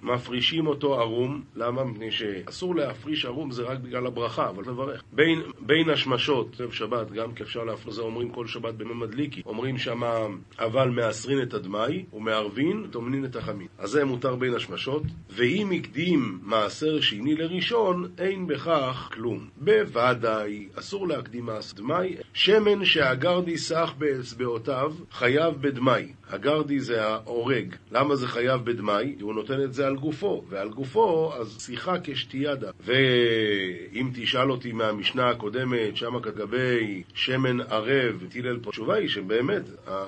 ומפרישים 0.02 0.66
אותו 0.66 1.00
ערום, 1.00 1.42
למה? 1.56 1.84
מפני 1.84 2.10
שאסור 2.10 2.76
להפריש 2.76 3.24
ערום 3.24 3.50
זה 3.50 3.62
רק 3.62 3.78
בגלל 3.78 4.06
הברכה, 4.06 4.48
אבל 4.48 4.62
לברך. 4.62 5.02
בין, 5.12 5.42
בין 5.60 5.90
השמשות, 5.90 6.60
ערב 6.60 6.72
שבת, 6.72 7.10
גם 7.12 7.32
כי 7.34 7.42
אפשר 7.42 7.64
להפריש, 7.64 7.87
זה 7.90 8.02
אומרים 8.02 8.30
כל 8.30 8.46
שבת 8.46 8.74
במי 8.74 8.94
מדליקי. 8.94 9.42
אומרים 9.46 9.78
שמה, 9.78 10.26
אבל 10.58 10.90
מעשרין 10.90 11.42
את 11.42 11.54
הדמאי, 11.54 12.04
ומערבין, 12.12 12.86
טומנין 12.90 13.24
את 13.24 13.36
החמין. 13.36 13.66
אז 13.78 13.90
זה 13.90 14.04
מותר 14.04 14.36
בין 14.36 14.54
השמשות. 14.54 15.02
ואם 15.30 15.70
הקדים 15.76 16.38
מעשר 16.42 17.00
שני 17.00 17.34
לראשון, 17.34 18.08
אין 18.18 18.46
בכך 18.46 19.10
כלום. 19.12 19.48
בוודאי 19.56 20.68
אסור 20.74 21.08
להקדים 21.08 21.46
מעשר 21.46 21.76
דמאי. 21.76 22.16
שמן 22.32 22.84
שהגרדי 22.84 23.58
סח 23.58 23.94
באצבעותיו, 23.98 24.94
חייב 25.12 25.54
בדמאי. 25.60 26.12
הגרדי 26.28 26.80
זה 26.80 27.06
ההורג. 27.06 27.74
למה 27.92 28.16
זה 28.16 28.28
חייב 28.28 28.64
בדמאי? 28.64 29.14
כי 29.18 29.22
הוא 29.22 29.34
נותן 29.34 29.62
את 29.62 29.74
זה 29.74 29.86
על 29.86 29.96
גופו, 29.96 30.44
ועל 30.48 30.68
גופו 30.68 31.32
אז 31.34 31.56
שיחה 31.60 31.94
כשתיאדה. 32.04 32.70
ואם 32.80 34.10
תשאל 34.14 34.50
אותי 34.50 34.72
מהמשנה 34.72 35.28
הקודמת, 35.28 35.96
שמה 35.96 36.20
כגבי 36.20 37.02
שמן 37.14 37.60
ערב, 37.60 38.24
תילל 38.28 38.58
פה, 38.58 38.70
התשובה 38.70 38.94
היא 38.94 39.08
שבאמת, 39.08 39.62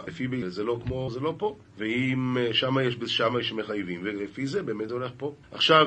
לפי 0.06 0.28
זה 0.48 0.64
לא 0.64 0.78
כמו, 0.84 1.10
זה 1.10 1.20
לא 1.20 1.34
פה. 1.38 1.56
ואם 1.78 2.36
שמה 2.52 2.82
יש, 2.82 2.96
שמה 3.06 3.40
יש 3.40 3.52
מחייבים, 3.52 4.00
ולפי 4.02 4.46
זה 4.46 4.62
באמת 4.62 4.90
הולך 4.90 5.10
פה. 5.16 5.34
עכשיו, 5.52 5.86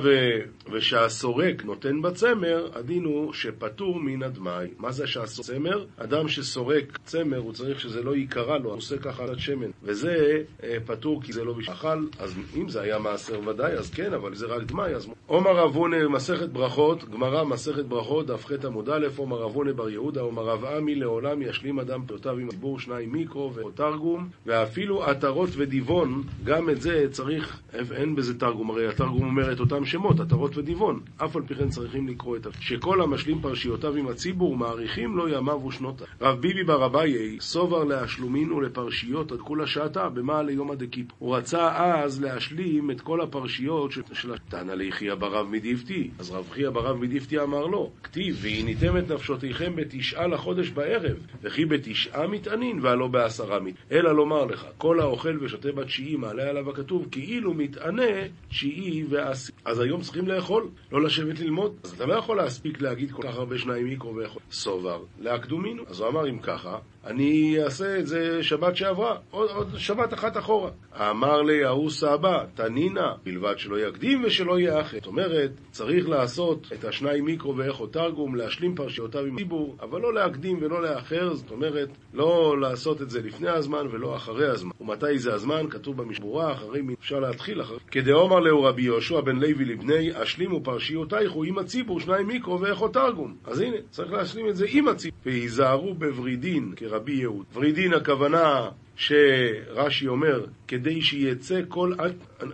ושהסורק 0.72 1.64
נותן 1.66 2.02
בצמר, 2.02 2.70
הדין 2.74 3.04
הוא 3.04 3.34
שפטור 3.34 4.00
מן 4.00 4.24
הדמאי. 4.24 4.68
מה 4.78 4.92
זה 4.92 5.08
שהסורק 5.08 5.48
צמר? 5.48 5.86
אדם 5.98 6.28
שסורק 6.28 7.00
צמר, 7.06 7.38
הוא 7.38 7.54
צריך 7.54 7.80
שזה 7.80 8.04
לא 8.04 8.16
ייקרא 8.16 8.58
לו, 8.58 8.70
הוא 8.70 8.78
עושה 8.78 8.98
ככה 8.98 9.24
על 9.24 9.38
שמן. 9.38 9.72
וזה 9.84 10.23
אה, 10.64 10.78
פטור 10.86 11.22
כי 11.22 11.34
זה 11.34 11.44
לא 11.44 11.54
בשביל 11.54 11.76
אכל, 11.76 12.06
אז 12.20 12.36
אם 12.56 12.70
זה 12.70 12.82
היה 12.82 13.00
מעשר 13.00 13.48
ודאי, 13.48 13.74
אז 13.74 13.90
כן, 13.90 14.14
אבל 14.14 14.36
זה 14.36 14.46
רק 14.46 14.64
דמאי, 14.64 14.96
אז... 14.96 15.08
עומר 15.28 15.66
אבונה 15.66 16.08
מסכת 16.08 16.50
ברכות, 16.50 17.10
גמרא 17.10 17.44
מסכת 17.44 17.86
ברכות, 17.86 18.28
דף 18.28 18.46
ח 18.46 18.52
עמוד 18.66 18.90
א', 18.90 19.08
עומר 19.18 19.46
אבונה 19.46 19.74
בר 19.74 19.90
יהודה, 19.90 20.22
עומר 20.22 20.44
רב 20.44 20.66
עמי 20.66 20.96
לעולם 20.96 21.42
ישלים 21.42 21.80
אדם 21.80 22.06
פרטיו 22.06 22.38
עם 22.38 22.48
הציבור 22.48 22.80
שניים 22.80 23.12
מיקרו 23.12 23.54
ותרגום, 23.54 24.30
ואפילו 24.46 25.04
עטרות 25.04 25.50
ודיבון, 25.58 26.24
גם 26.44 26.70
את 26.70 26.82
זה 26.82 27.06
צריך, 27.12 27.60
אין 27.92 28.16
בזה 28.16 28.40
תרגום, 28.40 28.72
הרי 28.72 28.88
התרגום 28.88 29.24
אומר 29.24 29.52
את 29.52 29.60
אותם 29.60 29.86
שמות, 29.86 30.20
עטרות 30.20 30.58
ודיבון, 30.58 31.00
אף 31.18 31.36
על 31.36 31.42
פי 31.48 31.56
כן 31.56 31.70
צריכים 31.70 32.08
לקרוא 32.08 32.38
את 32.38 32.46
ה... 32.46 32.50
שכל 32.60 33.02
המשלים 33.02 33.42
פרשיותיו 33.42 33.96
עם 33.96 34.08
הציבור, 34.08 34.58
מעריכים 34.58 35.18
לו 35.18 35.30
ימיו 35.30 35.66
ושנותיו. 35.66 36.08
רב 36.22 36.40
ביבי 36.42 36.64
בר 36.64 36.86
אביי, 36.86 37.38
סובר 37.40 37.84
להשלומין 37.84 38.52
ולפרשיות 38.52 39.32
עד 39.32 39.40
כולה 39.40 39.68
שעתה, 39.68 40.10
במה 40.14 40.42
ליומא 40.42 40.76
דקיפ. 40.76 41.06
הוא 41.20 41.36
רצה 41.36 41.94
אז 42.04 42.22
להשלים 42.22 42.92
את 42.92 43.02
כל 43.02 43.22
הפרשיות 43.22 43.92
של 43.92 44.38
תנא 44.50 44.72
ליחיא 44.72 45.14
ברב 45.14 45.48
מדיפתי. 45.50 46.10
אז 46.20 46.32
רב 46.32 46.50
חייא 46.52 46.70
ברב 46.70 46.98
מדיפתי 46.98 47.40
אמר 47.40 47.68
לו, 47.68 47.92
כתיב, 48.04 48.40
והניתם 48.42 48.98
את 48.98 49.12
נפשותיכם 49.12 49.76
בתשעה 49.76 50.28
לחודש 50.28 50.70
בערב, 50.70 51.18
וכי 51.42 51.66
בתשעה 51.66 52.28
מטענין 52.28 52.80
והלא 52.82 53.08
בעשרה 53.08 53.60
מטענין. 53.60 53.74
אלא 53.92 54.16
לומר 54.16 54.46
לך, 54.46 54.66
כל 54.78 55.00
האוכל 55.00 55.38
ושותה 55.42 55.72
בתשיעי 55.72 56.16
מעלה 56.16 56.50
עליו 56.50 56.70
הכתוב, 56.70 57.08
כאילו 57.12 57.54
מתענה 57.54 58.12
תשיעי 58.50 59.04
ועשי. 59.10 59.52
אז 59.66 59.80
היום 59.80 60.02
צריכים 60.02 60.28
לאכול, 60.28 60.68
לא 60.92 61.02
לשבת 61.02 61.40
ללמוד. 61.40 61.76
אז 61.84 61.92
אתה 61.92 62.06
לא 62.06 62.14
יכול 62.14 62.38
להספיק 62.38 62.82
להגיד 62.82 63.12
כל 63.12 63.22
כך 63.22 63.36
הרבה 63.36 63.58
שניים 63.58 63.86
מיקרו 63.86 64.16
ויכול. 64.16 64.42
סובר, 64.52 65.04
להקדומינו. 65.20 65.84
אז 65.88 66.00
הוא 66.00 66.10
אמר, 66.10 66.30
אם 66.30 66.40
ככה, 66.40 66.78
אני 67.06 67.64
אעשה 67.64 68.00
את 68.00 68.08
זה 68.08 68.44
שבת 68.44 68.76
שעברה, 68.76 69.18
עוד, 69.32 69.50
עוד 69.50 69.70
שבת 69.78 70.14
אחת 70.14 70.38
אחורה. 70.38 70.72
אמר 71.00 71.42
לי 71.42 71.64
ההוא 71.66 71.90
סבא, 71.90 72.44
תנינא, 72.54 73.12
בלבד 73.24 73.54
שלא 73.58 73.80
יקדים 73.80 74.24
ושלא 74.26 74.60
יאחר. 74.60 74.98
זאת 74.98 75.08
אומרת, 75.08 75.52
צריך 75.72 76.10
לעשות 76.10 76.68
את 76.74 76.86
השניים 76.86 77.26
מיקרו 77.26 77.58
ואיכו 77.58 77.88
תרגום, 77.88 78.36
להשלים 78.36 78.76
פרשיותיו 78.76 79.26
עם 79.26 79.36
הציבור, 79.36 79.76
אבל 79.82 80.02
לא 80.02 80.14
להקדים 80.14 80.58
ולא 80.62 80.82
לאחר, 80.82 81.34
זאת 81.34 81.52
אומרת, 81.52 81.90
לא 82.14 82.56
לעשות 82.62 83.02
את 83.02 83.10
זה 83.10 83.22
לפני 83.22 83.50
הזמן 83.50 83.88
ולא 83.92 84.16
אחרי 84.16 84.50
הזמן. 84.50 84.72
ומתי 84.82 85.18
זה 85.18 85.34
הזמן? 85.34 85.70
כתוב 85.70 85.98
במשבורה, 85.98 86.52
אחרי 86.52 86.82
מי 86.82 86.94
אפשר 87.00 87.20
להתחיל 87.20 87.62
אחרי. 87.62 87.78
כדאמר 87.92 88.40
להו 88.40 88.64
רבי 88.64 88.82
יהושע 88.82 89.22
בן 89.22 89.36
לוי 89.36 89.66
לבני, 89.66 90.12
השלימו 90.16 90.64
פרשיותייכו 90.64 91.44
עם 91.44 91.58
הציבור, 91.58 92.00
שניים 92.00 92.28
מיקרו 92.28 92.62
ואיכו 92.62 92.88
תרגום. 92.88 93.36
אז 93.46 93.60
הנה, 93.60 93.78
צריך 93.90 94.12
להשלים 94.12 94.50
את 94.50 94.56
זה 94.56 94.66
עם 94.70 94.88
הציבור. 94.88 95.20
והיזהרו 95.26 95.94
בוורידין, 95.94 96.74
רבי 96.94 97.14
יהוד. 97.14 97.46
ורידין 97.54 97.94
הכוונה 97.94 98.70
שרש"י 98.96 100.08
אומר, 100.08 100.46
כדי 100.68 101.02
שיצא 101.02 101.62
כל... 101.68 101.94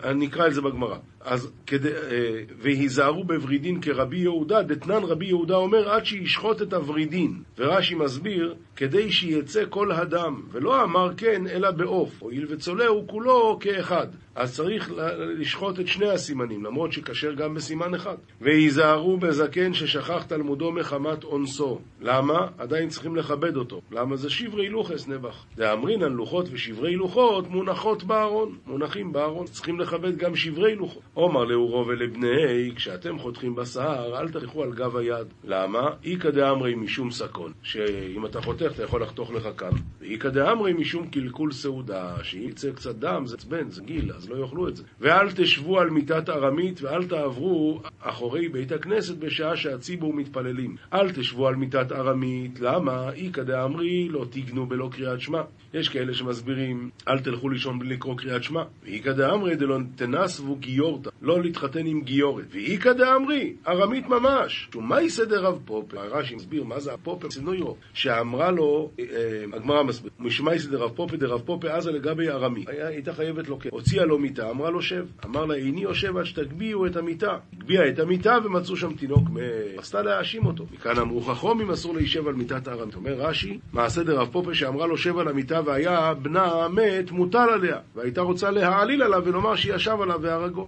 אני 0.04 0.28
אקרא 0.28 0.48
את 0.48 0.54
זה 0.54 0.62
בגמרא. 0.62 0.98
אז 1.22 1.52
כדי... 1.68 1.90
אה, 1.90 2.42
והיזהרו 2.62 3.24
בוורידין 3.24 3.82
כרבי 3.82 4.18
יהודה, 4.18 4.62
דתנן 4.62 5.04
רבי 5.04 5.26
יהודה 5.26 5.56
אומר 5.56 5.90
עד 5.90 6.06
שישחוט 6.06 6.62
את 6.62 6.74
הוורידין. 6.74 7.34
ורש"י 7.58 7.96
מסביר, 7.96 8.56
כדי 8.76 9.12
שיצא 9.12 9.64
כל 9.70 9.92
הדם, 9.92 10.42
ולא 10.52 10.84
אמר 10.84 11.10
כן, 11.18 11.48
אלא 11.48 11.72
בעוף. 11.72 12.22
הואיל 12.22 12.46
וצולהו 12.50 13.08
כולו 13.08 13.58
כאחד. 13.62 14.08
אז 14.36 14.56
צריך 14.56 14.92
לשחוט 15.38 15.80
את 15.80 15.88
שני 15.88 16.10
הסימנים, 16.10 16.66
למרות 16.66 16.92
שכשר 16.92 17.34
גם 17.34 17.54
בסימן 17.54 17.96
אחד. 17.96 18.16
והיזהרו 18.42 19.18
בזקן 19.18 19.74
ששכח 19.74 20.24
תלמודו 20.24 20.72
מחמת 20.72 21.24
אונסו. 21.24 21.80
למה? 22.02 22.48
עדיין 22.58 22.90
צריכים 22.90 23.16
לכבד 23.16 23.56
אותו. 23.56 23.82
למה 23.92 24.16
זה 24.16 24.30
שברי 24.30 24.70
לוחס 24.70 25.08
נבח. 25.08 25.46
דאמרינן 25.56 26.12
לוחות 26.12 26.48
ושברי 26.52 26.96
לוחות 26.96 27.48
מונחות 27.48 28.04
בארון. 28.04 28.58
מונחים 28.68 29.12
בארון. 29.12 29.46
צריכים 29.46 29.80
לכבד 29.80 30.18
גם 30.18 30.36
שברי 30.36 30.76
לוחות. 30.76 31.04
עומר 31.14 31.44
לאורו 31.44 31.88
ולבני, 31.88 32.72
כשאתם 32.76 33.20
חותכים 33.20 33.56
בשר, 33.56 34.20
אל 34.20 34.30
תלכו 34.30 34.64
על 34.64 34.74
גב 34.74 34.96
היד. 34.98 35.28
למה? 35.44 35.90
איכא 36.04 36.30
דאמרי 36.30 36.76
משום 36.76 37.12
סקון. 37.12 37.52
שאם 37.64 38.26
אתה 38.26 38.42
חותך 38.42 38.72
אתה 38.76 38.84
יכול 38.84 39.02
לחתוך 39.02 39.32
לך 39.32 39.48
כאן. 39.58 39.72
ואיכא 40.00 40.30
דאמרי 40.30 40.74
משום 40.74 41.08
קלקול 41.08 41.52
סעודה. 41.52 42.24
שאם 42.24 42.50
יצא 42.50 42.72
קצת 42.72 42.96
דם 42.96 43.26
זה 43.26 43.36
עצבן, 43.36 43.70
זה 43.70 43.82
גיל, 43.82 44.12
אז 44.20 44.30
לא 44.30 44.36
יאכלו 44.36 44.68
את 44.68 44.76
זה. 44.76 44.84
ואל 45.00 45.32
תשבו 45.32 45.80
על 45.80 45.90
מיטת 45.90 46.30
ארמית 46.30 46.82
ואל 46.82 47.08
תעברו 47.08 47.82
אחורי 48.00 48.50
בית 48.50 48.72
הכנסת 48.72 49.18
בשעה 49.18 49.58
שהציבור 49.58 50.14
מתפללים. 50.14 50.76
אל 50.94 51.12
תשבו 51.12 51.48
על 51.48 51.56
מיטת 51.56 51.92
ארמית, 51.92 52.60
למה? 52.60 53.12
איכא 53.14 53.44
דאמרי 53.44 54.10
לא 54.10 54.26
תיגנו 54.30 54.66
בלא 54.66 54.90
קריאת 54.92 55.22
שמע. 55.22 55.42
יש 55.74 55.90
כאלה 55.90 56.14
שמסבירים, 56.14 56.90
אל 57.08 57.20
תלכו 57.20 57.50
לישון 57.50 57.80
בלי 57.80 57.96
לקרוא 57.96 58.18
קריאת 58.18 58.44
שמע. 58.44 58.64
ואיכא 58.84 59.12
דאמרי 59.12 59.56
דלא 59.56 59.78
תנסבו 59.96 60.56
גיורתא, 60.56 61.10
לא 61.22 61.42
להתחתן 61.42 61.86
עם 61.86 62.02
גיורת. 62.02 62.46
ואיכא 62.52 62.94
דאמרי, 62.94 63.54
ארמית 63.68 64.08
ממש. 64.08 64.70
ומאי 64.76 65.10
סדר 65.10 65.44
רב 65.44 65.60
פופר? 65.66 66.00
הרש"י 66.00 66.36
מסביר 66.36 66.64
מה 66.64 66.80
זה 66.80 66.94
הפופר 66.94 67.32
סנוירו, 67.32 67.76
שאמרה 67.94 68.52
לו, 68.52 68.92
אה, 69.00 69.06
הגמרא 69.54 69.84
מסביר, 69.84 70.12
משמאי 70.20 70.60
סדר 70.60 70.78
רב 70.78 70.92
פופר 70.96 71.16
דרב 71.16 71.42
פופר 71.42 71.72
עזה 71.72 71.92
לגבי 71.92 72.30
ארמי. 72.30 72.66
הייתה 72.68 73.14
חייבת 73.14 73.48
לו 73.48 73.60
כן. 73.60 73.70
הוציאה 73.72 74.06
לו 74.10 74.20
מיטה, 74.20 74.50
אמרה 74.50 74.70
לו 74.70 74.82
שב. 74.82 75.06
אמר 75.26 75.46
לה, 75.46 75.56
איני 75.56 75.82
יושב 75.82 76.18
עד 76.18 76.24
שתגביהו 76.26 76.86
את 76.86 76.96
המיטה. 76.96 77.38
הגביעה 77.54 77.90
את 77.90 78.00
המיטה 78.00 78.38
ומצאו 78.44 78.78
שם 78.78 78.94
תינוק, 78.94 79.30
רצתה 79.78 80.02
להאשים 80.02 80.46
אותו. 80.46 80.66
מכאן 80.74 81.00
אמרו 81.00 81.22
חכומים 81.22 81.72
אסור 81.72 81.94
להישב 81.96 82.28
על 82.28 82.34
מיטת 82.34 82.68
הארמית. 82.68 82.96
אומר 82.96 83.14
רש"י, 83.14 83.60
מעשה 83.74 84.04
דרב 84.04 84.28
פופר 84.32 84.54
שאמרה 84.54 84.88
לו 84.88 84.98
שב 84.98 85.18
על 85.18 85.28
המיטה 85.28 85.62
והיה 85.66 86.14
בנה 86.14 86.68
מת, 86.68 87.12
מוטל 87.12 87.48
עליה. 87.54 87.78
והייתה 87.96 88.22
רוצה 88.22 88.52
להעליל 88.52 89.04
עליו 89.04 89.22
ולומר 89.26 89.56
שישב 89.56 89.98
עליו 90.02 90.20
והרגו. 90.22 90.68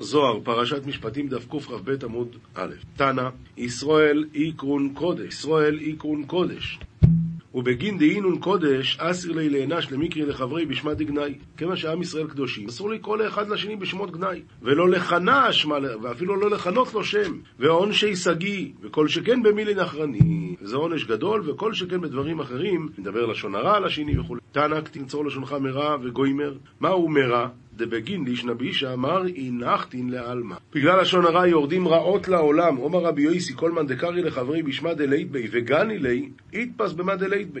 זוהר, 0.00 0.40
פרשת 0.44 0.86
משפטים, 0.86 1.28
דף 1.28 1.46
קכ"ב 1.46 2.04
עמוד 2.04 2.28
א'. 2.54 2.74
תנא, 2.96 3.28
ישראל 3.56 4.24
איקרון 4.34 4.94
קודש. 4.94 5.28
ישראל 5.28 5.78
איקרון 5.80 6.24
קודש. 6.24 6.78
ובגין 7.54 7.98
דהינון 7.98 8.38
קודש, 8.38 8.96
אסיר 9.00 9.32
לי 9.32 9.48
לענש 9.48 9.92
למקרי 9.92 10.26
לחברי 10.26 10.66
בשמת 10.66 10.98
גנאי. 10.98 11.34
כיוון 11.56 11.76
שעם 11.76 12.02
ישראל 12.02 12.26
קדושים, 12.26 12.68
אסור 12.68 12.90
לקרוא 12.90 13.16
לאחד 13.16 13.48
לשני 13.48 13.76
בשמות 13.76 14.10
גנאי. 14.10 14.42
ולא 14.62 14.88
לכנש, 14.88 15.66
ואפילו 16.02 16.36
לא 16.36 16.50
לכנות 16.50 16.94
לו 16.94 17.04
שם. 17.04 17.38
ועונשי 17.58 18.16
שגיא, 18.16 18.68
וכל 18.82 19.08
שכן 19.08 19.42
במילי 19.42 19.74
נחרני. 19.74 20.56
וזה 20.62 20.76
עונש 20.76 21.04
גדול, 21.04 21.50
וכל 21.50 21.72
שכן 21.72 22.00
בדברים 22.00 22.40
אחרים, 22.40 22.88
נדבר 22.98 23.26
לשון 23.26 23.54
הרע 23.54 23.76
על 23.76 23.84
השני 23.84 24.18
וכו'. 24.18 24.36
תנא 24.52 24.80
תנצור 24.80 25.24
לשונך 25.24 25.52
מרע 25.60 25.96
וגוימר. 26.02 26.54
מהו 26.80 27.08
מרע? 27.08 27.48
דבגין 27.76 28.24
לישנא 28.24 28.52
בישא 28.52 28.92
אמר 28.92 29.22
הנחתין 29.36 30.08
לעלמא. 30.08 30.56
בגלל 30.74 31.00
לשון 31.00 31.24
הרע 31.24 31.46
יורדים 31.46 31.88
רעות 31.88 32.28
לעולם. 32.28 32.78
אומר 32.78 32.98
רבי 32.98 33.22
יויסי 33.22 33.54
מאן 33.72 33.86
דקרי 33.86 34.22
לחברי 34.22 34.62
בשמא 34.62 34.92
דלית 34.92 35.30
בי 35.30 35.48
וגני 35.52 35.98
לי, 35.98 36.28
יתפס 36.52 36.92
במא 36.92 37.14
דלית 37.14 37.52
בי. 37.52 37.60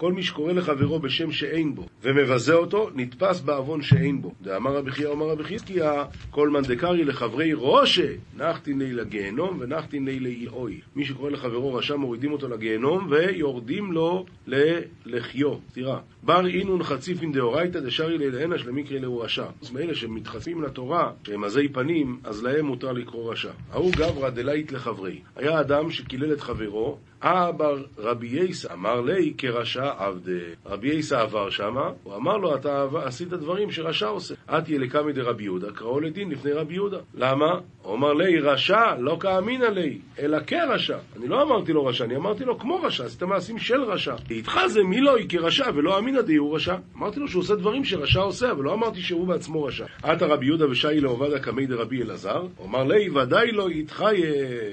כל 0.00 0.12
מי 0.12 0.22
שקורא 0.22 0.52
לחברו 0.52 0.98
בשם 0.98 1.32
שאין 1.32 1.74
בו 1.74 1.86
ומבזה 2.02 2.54
אותו, 2.54 2.90
נתפס 2.94 3.40
בעוון 3.40 3.82
שאין 3.82 4.22
בו. 4.22 4.32
דאמר 4.42 4.76
רבי 4.76 4.90
חייא 4.90 5.08
אומר 5.08 5.26
רבי 5.26 5.44
חזקיה, 5.44 6.04
כל 6.30 6.48
מאן 6.48 6.62
דקרי 6.62 7.04
לחברי 7.04 7.54
רושה, 7.54 8.12
נחתין 8.36 8.78
לי 8.78 8.92
לגיהנום 8.92 9.56
ונחתין 9.60 10.04
לי 10.04 10.20
לאיהוי. 10.20 10.80
מי 10.96 11.04
שקורא 11.04 11.30
לחברו 11.30 11.74
רשע 11.74 11.96
מורידים 11.96 12.32
אותו 12.32 12.48
לגיהנום 12.48 13.06
ויורדים 13.10 13.92
לו 13.92 14.26
ללחיו. 14.46 15.54
סתירה. 15.70 16.00
בר 16.22 16.46
אינון 16.46 16.82
חציפין 16.82 17.32
דאורייתא 17.32 17.80
דשארי 17.80 18.18
לילהנה 18.18 18.58
שלמקרי 18.58 18.98
להו 18.98 19.18
רשע. 19.18 19.46
אז 19.62 19.70
מאלה 19.70 19.94
שמתחצפים 19.94 20.62
לתורה, 20.62 21.12
שהם 21.26 21.44
עזי 21.44 21.68
פנים, 21.68 22.18
אז 22.24 22.42
להם 22.42 22.66
מותר 22.66 22.92
לקרוא 22.92 23.32
רשע. 23.32 23.50
ההוא 23.70 23.92
גברא 23.92 24.30
דלית 24.30 24.72
לחברי. 24.72 25.20
היה 25.36 25.60
אדם 25.60 25.90
שקילל 25.90 26.32
את 26.32 26.40
חברו, 26.40 26.98
אבר 27.22 27.82
רבי 27.98 28.26
יסא 28.26 28.72
אמר 28.72 29.00
לי 29.00 29.32
כרשע 29.38 29.90
עבדה. 29.98 30.32
רבי 30.66 30.88
יסא 30.88 31.14
עבר 31.14 31.50
שמה, 31.50 31.90
הוא 32.02 32.16
אמר 32.16 32.36
לו, 32.36 32.54
אתה 32.54 32.86
עשית 33.04 33.28
דברים 33.28 33.70
שרשע 33.70 34.06
עושה. 34.06 34.34
אתי 34.58 34.78
לקמי 34.78 35.12
דרבי 35.12 35.44
יהודה, 35.44 35.72
קראו 35.72 36.00
לדין 36.00 36.30
לפני 36.30 36.52
רבי 36.52 36.74
יהודה. 36.74 36.98
למה? 37.14 37.60
הוא 37.82 37.94
אמר 37.94 38.12
לי, 38.12 38.40
רשע, 38.40 38.94
לא 38.98 39.16
כאמינא 39.20 39.64
לי, 39.64 39.98
אלא 40.18 40.38
כרשע. 40.46 40.98
אני 41.16 41.28
לא 41.28 41.42
אמרתי 41.42 41.72
לו 41.72 41.86
רשע, 41.86 42.04
אני 42.04 42.16
אמרתי 42.16 42.44
לו 42.44 42.58
כמו 42.58 42.76
רשע, 42.82 43.04
עשית 43.04 43.22
מעשים 43.22 43.58
של 43.58 43.82
רשע. 43.82 44.14
איתך 44.30 44.60
זה 44.66 44.82
מי 44.82 45.00
לא 45.00 45.16
כרשע 45.28 45.70
ולא 45.74 45.98
אמינא 45.98 46.22
די 46.22 46.36
הוא 46.36 46.56
רשע. 46.56 46.76
אמרתי 46.96 47.20
לו 47.20 47.28
שהוא 47.28 47.40
עושה 47.40 47.54
דברים 47.54 47.84
שרשע 47.84 48.20
עושה, 48.20 48.50
אבל 48.50 48.64
לא 48.64 48.74
אמרתי 48.74 49.00
שהוא 49.00 49.26
בעצמו 49.26 49.64
רשע. 49.64 49.84
עתה 50.02 50.26
רבי 50.26 50.46
יהודה 50.46 50.70
ושי 50.70 51.00
לעובדא 51.00 51.38
קמי 51.38 51.66
דרבי 51.66 52.02
אלעזר, 52.02 52.42
הוא 52.56 52.66
אמר 52.66 52.84
לי, 52.84 53.10
ודאי 53.10 53.52
לא 53.52 53.68
איתך 53.68 54.04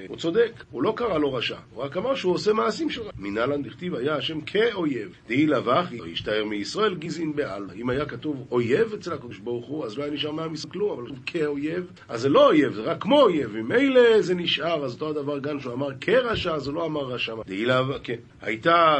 הוא 0.08 0.18
צודק, 0.18 0.52
הוא 0.72 0.84
לא 0.84 0.94
קרא 0.96 1.18
לו 1.18 1.34
רשע, 1.34 1.58
הוא 1.74 1.84
רק 1.84 1.98
אמר 1.98 2.16
שהוא 2.16 2.37
עושה 2.38 2.54
מעשים 2.54 2.90
של 2.90 3.02
רשע. 3.02 3.12
מנהלן 3.18 3.64
דכתיב 3.64 3.96
היה 3.96 4.16
השם 4.16 4.42
כאויב, 4.42 5.16
דהי 5.28 5.48
לבך, 5.48 5.86
ישתער 6.06 6.46
מישראל 6.46 6.96
גזעין 6.96 7.36
בעל. 7.36 7.70
אם 7.76 7.90
היה 7.90 8.06
כתוב 8.06 8.48
אויב 8.52 8.94
אצל 8.94 9.14
הקדוש 9.14 9.38
ברוך 9.38 9.66
הוא, 9.66 9.86
אז 9.86 9.98
לא 9.98 10.04
היה 10.04 10.14
נשאר 10.14 10.32
מעם 10.32 10.54
כלום, 10.72 11.00
אבל 11.00 11.12
כאויב, 11.26 11.92
אז 12.10 12.22
זה 12.22 12.30
לא 12.30 12.48
אויב, 12.48 12.74
זה 12.74 12.82
רק 12.82 13.02
כמו 13.02 13.22
אויב, 13.22 13.58
ממילא 13.58 14.22
זה 14.22 14.36
נשאר, 14.36 14.86
אז 14.86 14.94
אותו 14.94 15.10
הדבר 15.10 15.40
גם 15.40 15.60
שהוא 15.60 15.74
אמר 15.74 15.90
כרשע, 16.02 16.54
אז 16.54 16.68
הוא 16.68 16.76
לא 16.76 16.86
אמר 16.86 17.02
רשע. 17.02 17.34
דהילה, 17.46 17.84
כן. 18.04 18.16
הייתה 18.42 18.96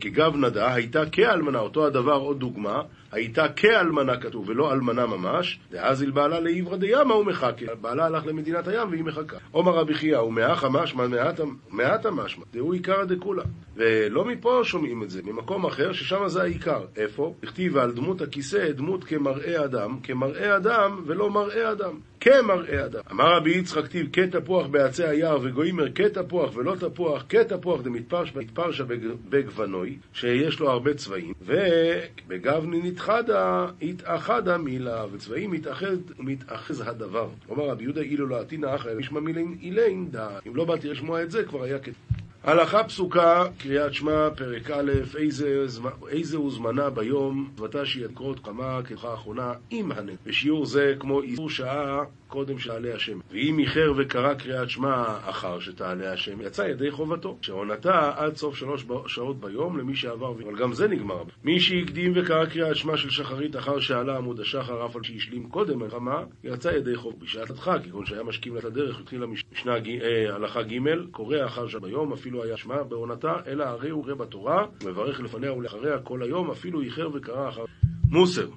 כגב 0.00 0.36
נדה, 0.36 0.74
הייתה 0.74 1.06
כאלמנה, 1.06 1.58
אותו 1.58 1.86
הדבר, 1.86 2.16
עוד 2.16 2.38
דוגמה, 2.40 2.82
הייתה 3.12 3.48
כאלמנה 3.48 4.16
כתוב, 4.16 4.48
ולא 4.48 4.72
אלמנה 4.72 5.06
ממש, 5.06 5.58
דאז 5.70 6.02
אל 6.02 6.10
בעלה 6.10 6.40
לעברה 6.40 6.76
דימה 6.76 7.14
הוא 7.14 7.26
מחכה. 7.26 7.74
בעלה 7.80 8.06
הלך 8.06 8.26
למדינת 8.26 8.68
הים 8.68 8.88
והיא 8.90 9.04
מחכה. 9.04 9.36
עומר 9.50 9.72
רבי 9.72 9.94
חייא, 9.94 10.18
ומאחה 10.18 10.68
משמע 10.68 11.06
מעטה 11.70 12.10
משמע, 12.10 12.44
דהו 12.52 12.72
עיקרא 12.72 13.04
דכולה. 13.04 13.42
ולא 13.76 14.24
מפה 14.24 14.60
שומעים 14.64 15.02
את 15.02 15.10
זה, 15.10 15.20
ממקום 15.24 15.66
אחר, 15.66 15.92
ששם 15.92 16.28
זה 16.28 16.42
העיקר. 16.42 16.80
איפה? 16.96 17.34
הכתיב 17.42 17.76
על 17.76 17.92
דמות 17.92 18.20
הכיסא, 18.20 18.72
דמות 18.72 19.04
כמראה 19.04 19.64
אדם, 19.64 19.98
כמראה 20.02 20.56
אדם 20.56 21.02
ולא 21.06 21.30
מראה 21.30 21.72
אדם. 21.72 21.98
כמראה 22.26 22.84
אדם. 22.84 23.00
אמר 23.10 23.36
רבי 23.36 23.50
יצחק 23.50 23.84
כתיב 23.84 24.06
כתפוח 24.12 24.66
בעצי 24.66 25.04
היער 25.04 25.38
וגוימר 25.42 25.92
כתפוח 25.94 26.56
ולא 26.56 26.74
תפוח 26.80 27.24
כתפוח 27.28 27.80
דמתפרשה 27.80 28.84
בגוונוי 29.28 29.96
שיש 30.12 30.60
לו 30.60 30.70
הרבה 30.70 30.94
צבעים 30.94 31.32
ובגבני 31.42 32.80
נתחדה 32.82 33.66
התאחדה 33.82 34.58
מילה 34.58 35.04
וצבעים 35.12 35.50
מתאחד 35.50 35.96
ומתאחז 36.18 36.80
הדבר. 36.86 37.28
אומר 37.48 37.68
רבי 37.68 37.84
יהודה 37.84 38.00
אילו 38.00 38.26
לא 38.26 38.40
עתינא 38.40 38.74
אחא 38.74 38.88
אלא 38.88 39.00
ישמע 39.00 39.20
מילין 39.20 39.56
אילין 39.62 40.10
דא 40.10 40.28
אם 40.46 40.56
לא 40.56 40.64
באתי 40.64 40.88
לשמוע 40.88 41.22
את 41.22 41.30
זה 41.30 41.44
כבר 41.44 41.62
היה 41.62 41.78
כתוב 41.78 42.15
הלכה 42.46 42.84
פסוקה, 42.84 43.44
קריאת 43.58 43.94
שמע, 43.94 44.28
פרק 44.36 44.70
א', 44.70 44.92
איזה, 46.08 46.36
הוא 46.36 46.52
זמנה 46.52 46.90
ביום, 46.90 47.50
ותשי 47.62 48.04
את 48.04 48.10
קרות 48.14 48.40
כמה 48.44 48.80
ככה 48.82 49.08
האחרונה 49.08 49.52
עם 49.70 49.92
הנט. 49.92 50.18
בשיעור 50.26 50.66
זה 50.66 50.94
כמו 50.98 51.22
איסור 51.22 51.50
שעה 51.50 52.04
קודם 52.36 52.58
שתעלה 52.58 52.94
השם. 52.94 53.18
ואם 53.30 53.58
איחר 53.58 53.92
וקרא 53.96 54.34
קריאת 54.34 54.70
שמע 54.70 55.04
אחר 55.22 55.60
שתעלה 55.60 56.12
השם, 56.12 56.40
יצא 56.40 56.62
ידי 56.62 56.90
חובתו. 56.90 57.38
שעונתה 57.42 58.12
עד 58.16 58.36
סוף 58.36 58.56
שלוש 58.56 58.84
שעות 59.06 59.40
ביום 59.40 59.78
למי 59.78 59.96
שעבר, 59.96 60.30
אבל 60.30 60.58
גם 60.58 60.72
זה 60.72 60.88
נגמר. 60.88 61.22
מי 61.44 61.60
שהקדים 61.60 62.12
וקרא 62.14 62.46
קריאת 62.46 62.76
שמע 62.76 62.96
של 62.96 63.10
שחרית 63.10 63.56
אחר 63.56 63.80
שעלה 63.80 64.16
עמוד 64.16 64.40
השחר, 64.40 64.86
אף 64.86 64.96
על 64.96 65.02
שהשלים 65.02 65.48
קודם 65.48 65.78
מלחמה, 65.78 66.24
יצא 66.44 66.68
ידי 66.68 66.96
חוב. 66.96 67.14
בשעת 67.20 67.50
הדחק, 67.50 67.78
כגון 67.84 68.06
שהיה 68.06 68.22
משכים 68.22 68.54
לה 68.54 68.60
את 68.60 68.64
הדרך, 68.64 69.00
התחילה 69.00 69.26
משנה 69.26 69.74
אה, 69.74 70.34
הלכה 70.34 70.62
ג', 70.62 70.78
קורא 71.10 71.36
אחר 71.46 71.68
שעה 71.68 71.80
ביום, 71.80 72.12
אפילו 72.12 72.44
היה 72.44 72.56
שמע 72.56 72.82
בעונתה, 72.82 73.32
אלא 73.46 73.64
הרי 73.64 73.90
הוא 73.90 74.06
ראה 74.06 74.14
בתורה, 74.14 74.66
מברך 74.84 75.20
לפניה 75.20 75.52
ולאחריה 75.52 75.98
כל 75.98 76.22
היום, 76.22 76.50
אפילו 76.50 76.80
איחר 76.80 77.08
וקרא 77.14 77.48
אחר. 77.48 77.64
מוסר, 78.10 78.48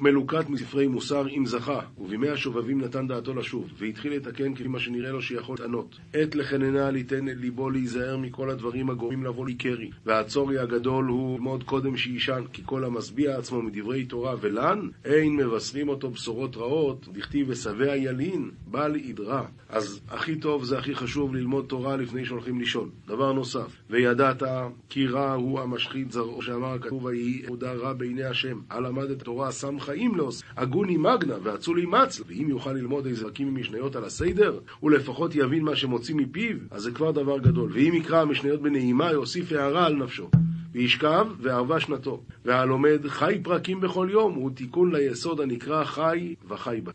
מלוקט 0.00 0.48
מספרי 0.48 0.86
מוסר 0.86 1.28
אם 1.28 1.46
זכה, 1.46 1.80
ובימי 1.98 2.28
השובבים 2.28 2.80
נתן 2.80 3.06
דעתו 3.06 3.34
לשוב, 3.34 3.70
והתחיל 3.78 4.12
לתקן 4.12 4.54
כמה 4.54 4.78
שנראה 4.78 5.10
לו 5.10 5.22
שיכול 5.22 5.56
לענות. 5.60 5.98
עת 6.14 6.34
לחננה 6.34 6.90
ליתן 6.90 7.28
את 7.28 7.36
ליבו 7.36 7.70
להיזהר 7.70 8.16
מכל 8.16 8.50
הדברים 8.50 8.90
הגורמים 8.90 9.24
לבוא 9.24 9.46
לקרי, 9.46 9.90
והצורי 10.06 10.58
הגדול 10.58 11.06
הוא 11.06 11.34
ללמוד 11.34 11.64
קודם 11.64 11.96
שיישן, 11.96 12.42
כי 12.52 12.62
כל 12.64 12.84
המשביע 12.84 13.36
עצמו 13.36 13.62
מדברי 13.62 14.04
תורה 14.04 14.34
ולן, 14.40 14.88
אין 15.04 15.36
מבשרים 15.36 15.88
אותו 15.88 16.10
בשורות 16.10 16.56
רעות, 16.56 17.08
דכתיב 17.12 17.46
ושבע 17.50 17.96
ילין, 17.96 18.50
בל 18.66 18.96
ידרע. 18.96 19.46
אז 19.68 20.00
הכי 20.08 20.36
טוב 20.36 20.64
זה 20.64 20.78
הכי 20.78 20.94
חשוב 20.94 21.34
ללמוד 21.34 21.64
תורה 21.68 21.96
לפני 21.96 22.24
שהולכים 22.24 22.58
לישון. 22.58 22.90
דבר 23.06 23.32
נוסף, 23.32 23.76
וידעת 23.90 24.42
כי 24.88 25.06
רע 25.06 25.32
הוא 25.32 25.60
המשחית 25.60 26.12
זרעו, 26.12 26.42
שאמר 26.42 26.74
הכתוב 26.74 27.04
ויהי 27.04 27.42
יהודה 27.44 27.72
רע 27.72 27.92
בעיני 27.92 28.24
השם. 28.24 28.58
הלמד 28.86 29.10
את 29.10 29.22
התורה 29.22 29.52
שם 29.52 29.80
חיים 29.80 30.14
לעוס, 30.14 30.42
הגוני 30.56 30.96
מגנה 30.96 31.34
ואצולי 31.42 31.86
מצל, 31.86 32.22
ואם 32.26 32.46
יוכל 32.48 32.72
ללמוד 32.72 33.06
איזה 33.06 33.30
פרקים 33.30 33.54
ממשניות 33.54 33.96
על 33.96 34.04
הסדר, 34.04 34.58
הוא 34.80 34.90
לפחות 34.90 35.34
יבין 35.34 35.64
מה 35.64 35.76
שמוציא 35.76 36.14
מפיו, 36.14 36.56
אז 36.70 36.82
זה 36.82 36.90
כבר 36.90 37.10
דבר 37.10 37.38
גדול. 37.38 37.70
ואם 37.72 37.92
יקרא 37.94 38.20
המשניות 38.20 38.62
בנעימה, 38.62 39.12
יוסיף 39.12 39.52
הערה 39.52 39.86
על 39.86 39.94
נפשו. 39.94 40.30
וישכב 40.72 41.26
וערבה 41.40 41.80
שנתו. 41.80 42.22
והלומד 42.44 43.06
חי 43.06 43.38
פרקים 43.42 43.80
בכל 43.80 44.08
יום, 44.10 44.34
הוא 44.34 44.50
תיקון 44.50 44.94
ליסוד 44.94 45.40
הנקרא 45.40 45.84
חי 45.84 46.34
וחי 46.48 46.80
בה. 46.84 46.92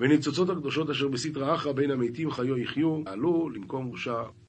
וניצוצות 0.00 0.50
הקדושות 0.50 0.90
אשר 0.90 1.08
בסטרא 1.08 1.54
אחרא 1.54 1.72
בין 1.72 1.90
המתים 1.90 2.30
חיו 2.30 2.58
יחיו, 2.58 3.02
עלו 3.06 3.50
למקום 3.54 3.86
רושע 3.86 4.22